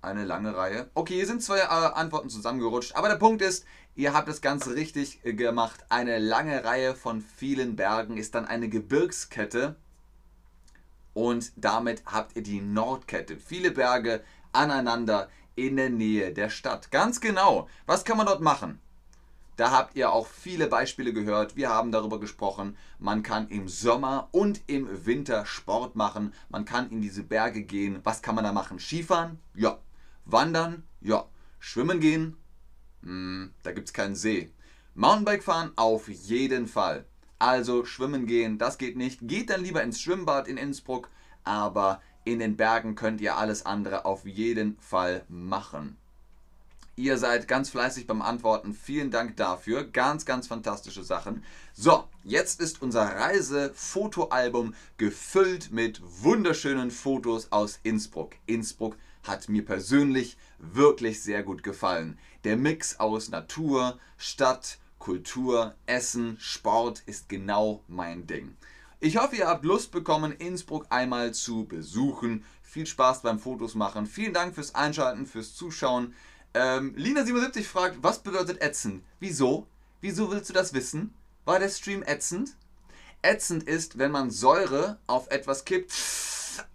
eine 0.00 0.24
lange 0.24 0.56
Reihe. 0.56 0.90
Okay, 0.94 1.14
hier 1.14 1.26
sind 1.26 1.42
zwei 1.42 1.58
äh, 1.58 1.62
Antworten 1.62 2.30
zusammengerutscht, 2.30 2.94
aber 2.94 3.08
der 3.08 3.16
Punkt 3.16 3.42
ist, 3.42 3.64
ihr 3.94 4.14
habt 4.14 4.28
das 4.28 4.40
Ganze 4.40 4.74
richtig 4.74 5.20
äh, 5.24 5.32
gemacht. 5.32 5.84
Eine 5.88 6.18
lange 6.18 6.64
Reihe 6.64 6.94
von 6.94 7.20
vielen 7.20 7.76
Bergen 7.76 8.16
ist 8.16 8.34
dann 8.34 8.46
eine 8.46 8.68
Gebirgskette 8.68 9.76
und 11.14 11.52
damit 11.56 12.02
habt 12.06 12.36
ihr 12.36 12.42
die 12.42 12.60
Nordkette. 12.60 13.38
Viele 13.38 13.72
Berge 13.72 14.22
aneinander 14.52 15.28
in 15.56 15.76
der 15.76 15.90
Nähe 15.90 16.32
der 16.32 16.50
Stadt. 16.50 16.90
Ganz 16.90 17.20
genau. 17.20 17.68
Was 17.86 18.04
kann 18.04 18.16
man 18.16 18.26
dort 18.26 18.40
machen? 18.40 18.80
Da 19.56 19.72
habt 19.72 19.96
ihr 19.96 20.12
auch 20.12 20.28
viele 20.28 20.68
Beispiele 20.68 21.12
gehört. 21.12 21.56
Wir 21.56 21.68
haben 21.68 21.90
darüber 21.90 22.20
gesprochen. 22.20 22.76
Man 23.00 23.24
kann 23.24 23.48
im 23.48 23.66
Sommer 23.66 24.28
und 24.30 24.60
im 24.68 25.04
Winter 25.04 25.44
Sport 25.44 25.96
machen. 25.96 26.32
Man 26.48 26.64
kann 26.64 26.88
in 26.90 27.00
diese 27.00 27.24
Berge 27.24 27.64
gehen. 27.64 27.98
Was 28.04 28.22
kann 28.22 28.36
man 28.36 28.44
da 28.44 28.52
machen? 28.52 28.78
Skifahren? 28.78 29.40
Ja. 29.56 29.78
Wandern? 30.28 30.82
Ja. 31.00 31.26
Schwimmen 31.58 32.00
gehen? 32.00 32.36
Hm, 33.02 33.52
da 33.62 33.72
gibt 33.72 33.88
es 33.88 33.94
keinen 33.94 34.14
See. 34.14 34.52
Mountainbike 34.94 35.42
fahren? 35.42 35.72
Auf 35.76 36.08
jeden 36.08 36.68
Fall. 36.68 37.06
Also 37.38 37.84
schwimmen 37.84 38.26
gehen, 38.26 38.58
das 38.58 38.78
geht 38.78 38.96
nicht. 38.96 39.20
Geht 39.22 39.50
dann 39.50 39.62
lieber 39.62 39.82
ins 39.82 40.00
Schwimmbad 40.00 40.46
in 40.46 40.58
Innsbruck. 40.58 41.08
Aber 41.44 42.02
in 42.24 42.40
den 42.40 42.56
Bergen 42.56 42.94
könnt 42.94 43.22
ihr 43.22 43.36
alles 43.36 43.64
andere 43.64 44.04
auf 44.04 44.26
jeden 44.26 44.78
Fall 44.80 45.24
machen. 45.28 45.96
Ihr 46.96 47.16
seid 47.16 47.48
ganz 47.48 47.70
fleißig 47.70 48.06
beim 48.06 48.20
Antworten. 48.20 48.74
Vielen 48.74 49.10
Dank 49.10 49.36
dafür. 49.36 49.84
Ganz, 49.84 50.26
ganz 50.26 50.48
fantastische 50.48 51.04
Sachen. 51.04 51.44
So, 51.72 52.04
jetzt 52.24 52.60
ist 52.60 52.82
unser 52.82 53.04
Reisefotoalbum 53.04 54.74
gefüllt 54.98 55.70
mit 55.70 56.02
wunderschönen 56.04 56.90
Fotos 56.90 57.50
aus 57.52 57.78
Innsbruck. 57.82 58.34
Innsbruck 58.46 58.96
hat 59.28 59.48
mir 59.48 59.64
persönlich 59.64 60.36
wirklich 60.58 61.22
sehr 61.22 61.42
gut 61.42 61.62
gefallen. 61.62 62.18
Der 62.44 62.56
Mix 62.56 62.98
aus 62.98 63.28
Natur, 63.28 63.98
Stadt, 64.16 64.78
Kultur, 64.98 65.74
Essen, 65.86 66.36
Sport 66.40 67.02
ist 67.06 67.28
genau 67.28 67.82
mein 67.86 68.26
Ding. 68.26 68.56
Ich 69.00 69.16
hoffe, 69.16 69.36
ihr 69.36 69.46
habt 69.46 69.64
Lust 69.64 69.92
bekommen, 69.92 70.32
Innsbruck 70.32 70.86
einmal 70.90 71.32
zu 71.32 71.66
besuchen. 71.66 72.44
Viel 72.62 72.86
Spaß 72.86 73.22
beim 73.22 73.38
Fotos 73.38 73.74
machen. 73.76 74.06
Vielen 74.06 74.34
Dank 74.34 74.54
fürs 74.54 74.74
Einschalten, 74.74 75.26
fürs 75.26 75.54
Zuschauen. 75.54 76.14
Ähm, 76.54 76.96
Lina77 76.96 77.62
fragt, 77.62 77.98
was 78.02 78.22
bedeutet 78.22 78.60
ätzend? 78.60 79.04
Wieso? 79.20 79.68
Wieso 80.00 80.30
willst 80.30 80.48
du 80.48 80.52
das 80.52 80.74
wissen? 80.74 81.14
War 81.44 81.60
der 81.60 81.68
Stream 81.68 82.02
ätzend? 82.02 82.56
Ätzend 83.22 83.62
ist, 83.64 83.98
wenn 83.98 84.10
man 84.10 84.30
Säure 84.30 84.98
auf 85.06 85.30
etwas 85.30 85.64
kippt. 85.64 85.92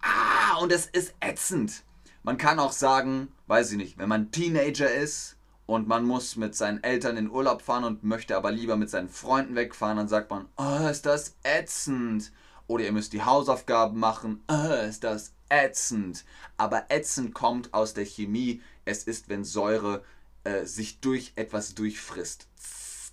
Ah, 0.00 0.56
und 0.58 0.72
es 0.72 0.86
ist 0.86 1.14
ätzend. 1.20 1.82
Man 2.24 2.38
kann 2.38 2.58
auch 2.58 2.72
sagen, 2.72 3.28
weiß 3.48 3.72
ich 3.72 3.76
nicht, 3.76 3.98
wenn 3.98 4.08
man 4.08 4.30
Teenager 4.30 4.90
ist 4.90 5.36
und 5.66 5.86
man 5.86 6.06
muss 6.06 6.36
mit 6.36 6.54
seinen 6.54 6.82
Eltern 6.82 7.18
in 7.18 7.30
Urlaub 7.30 7.60
fahren 7.60 7.84
und 7.84 8.02
möchte 8.02 8.34
aber 8.34 8.50
lieber 8.50 8.76
mit 8.76 8.88
seinen 8.88 9.10
Freunden 9.10 9.56
wegfahren, 9.56 9.98
dann 9.98 10.08
sagt 10.08 10.30
man, 10.30 10.48
oh, 10.56 10.88
ist 10.88 11.04
das 11.04 11.36
ätzend. 11.42 12.32
Oder 12.66 12.84
ihr 12.84 12.92
müsst 12.92 13.12
die 13.12 13.22
Hausaufgaben 13.22 14.00
machen, 14.00 14.42
oh, 14.48 14.72
ist 14.88 15.04
das 15.04 15.34
ätzend. 15.50 16.24
Aber 16.56 16.86
ätzend 16.88 17.34
kommt 17.34 17.74
aus 17.74 17.92
der 17.92 18.06
Chemie. 18.06 18.62
Es 18.86 19.04
ist, 19.04 19.28
wenn 19.28 19.44
Säure 19.44 20.02
äh, 20.44 20.64
sich 20.64 21.00
durch 21.00 21.34
etwas 21.36 21.74
durchfrisst. 21.74 22.48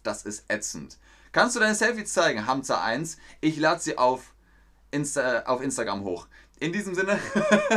Das 0.03 0.23
ist 0.23 0.45
ätzend. 0.49 0.97
Kannst 1.33 1.57
du 1.57 1.59
deine 1.59 1.75
Selfies 1.75 2.13
zeigen, 2.13 2.47
Hamza 2.47 2.81
1? 2.81 3.17
Ich 3.41 3.57
lade 3.57 3.81
sie 3.81 3.97
auf, 3.97 4.33
Insta, 4.91 5.43
auf 5.43 5.61
Instagram 5.61 6.03
hoch. 6.03 6.27
In 6.59 6.71
diesem 6.71 6.93
Sinne, 6.93 7.19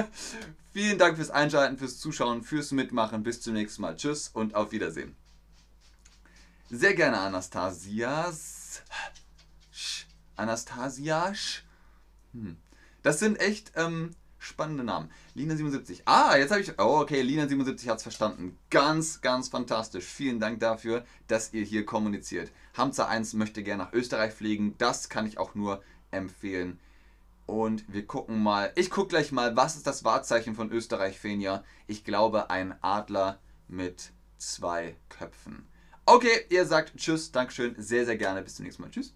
vielen 0.72 0.98
Dank 0.98 1.16
fürs 1.16 1.31
Einschalten, 1.31 1.79
fürs 1.79 1.98
Zuschauen, 1.98 2.42
fürs 2.42 2.72
Mitmachen. 2.72 3.22
Bis 3.22 3.40
zum 3.40 3.55
nächsten 3.55 3.83
Mal. 3.83 3.96
Tschüss 3.96 4.29
und 4.29 4.55
auf 4.55 4.72
Wiedersehen. 4.72 5.16
Sehr 6.70 6.94
gerne, 6.94 7.18
Anastasias. 7.18 8.83
Anastasias. 10.37 11.62
Hm. 12.33 12.57
Das 13.03 13.20
sind 13.20 13.38
echt 13.40 13.72
ähm, 13.77 14.11
spannende 14.38 14.85
Namen. 14.85 15.11
Lina77. 15.37 16.03
Ah, 16.05 16.37
jetzt 16.37 16.50
habe 16.50 16.61
ich. 16.61 16.79
Oh, 16.79 17.00
okay, 17.00 17.22
Lina77 17.22 17.88
hat 17.88 17.98
es 17.98 18.03
verstanden. 18.03 18.59
Ganz, 18.70 19.20
ganz 19.20 19.48
fantastisch. 19.48 20.05
Vielen 20.05 20.40
Dank 20.40 20.61
dafür, 20.61 21.05
dass 21.29 21.53
ihr 21.53 21.64
hier 21.64 21.87
kommuniziert. 21.87 22.50
Hamza 22.77 23.07
1 23.07 23.35
möchte 23.35 23.62
gerne 23.62 23.85
nach 23.85 23.92
Österreich 23.92 24.33
fliegen. 24.33 24.74
Das 24.79 25.09
kann 25.09 25.27
ich 25.27 25.38
auch 25.38 25.55
nur 25.55 25.83
empfehlen. 26.11 26.79
Und 27.46 27.85
wir 27.92 28.07
gucken 28.07 28.42
mal. 28.42 28.72
Ich 28.74 28.90
gucke 28.90 29.09
gleich 29.09 29.33
mal, 29.33 29.57
was 29.57 29.76
ist 29.76 29.87
das 29.87 30.04
Wahrzeichen 30.04 30.54
von 30.54 30.70
Österreich, 30.70 31.18
Fenja? 31.18 31.62
Ich 31.87 32.04
glaube, 32.04 32.50
ein 32.50 32.74
Adler 32.83 33.38
mit 33.68 34.12
zwei 34.38 34.96
Köpfen. 35.09 35.66
Okay, 36.07 36.46
ihr 36.50 36.66
sagt 36.66 36.96
Tschüss, 36.96 37.33
Dankeschön, 37.33 37.74
sehr, 37.78 38.04
sehr 38.04 38.16
gerne. 38.16 38.42
Bis 38.42 38.57
zum 38.57 38.64
nächsten 38.64 38.83
Mal. 38.83 38.90
Tschüss. 38.90 39.14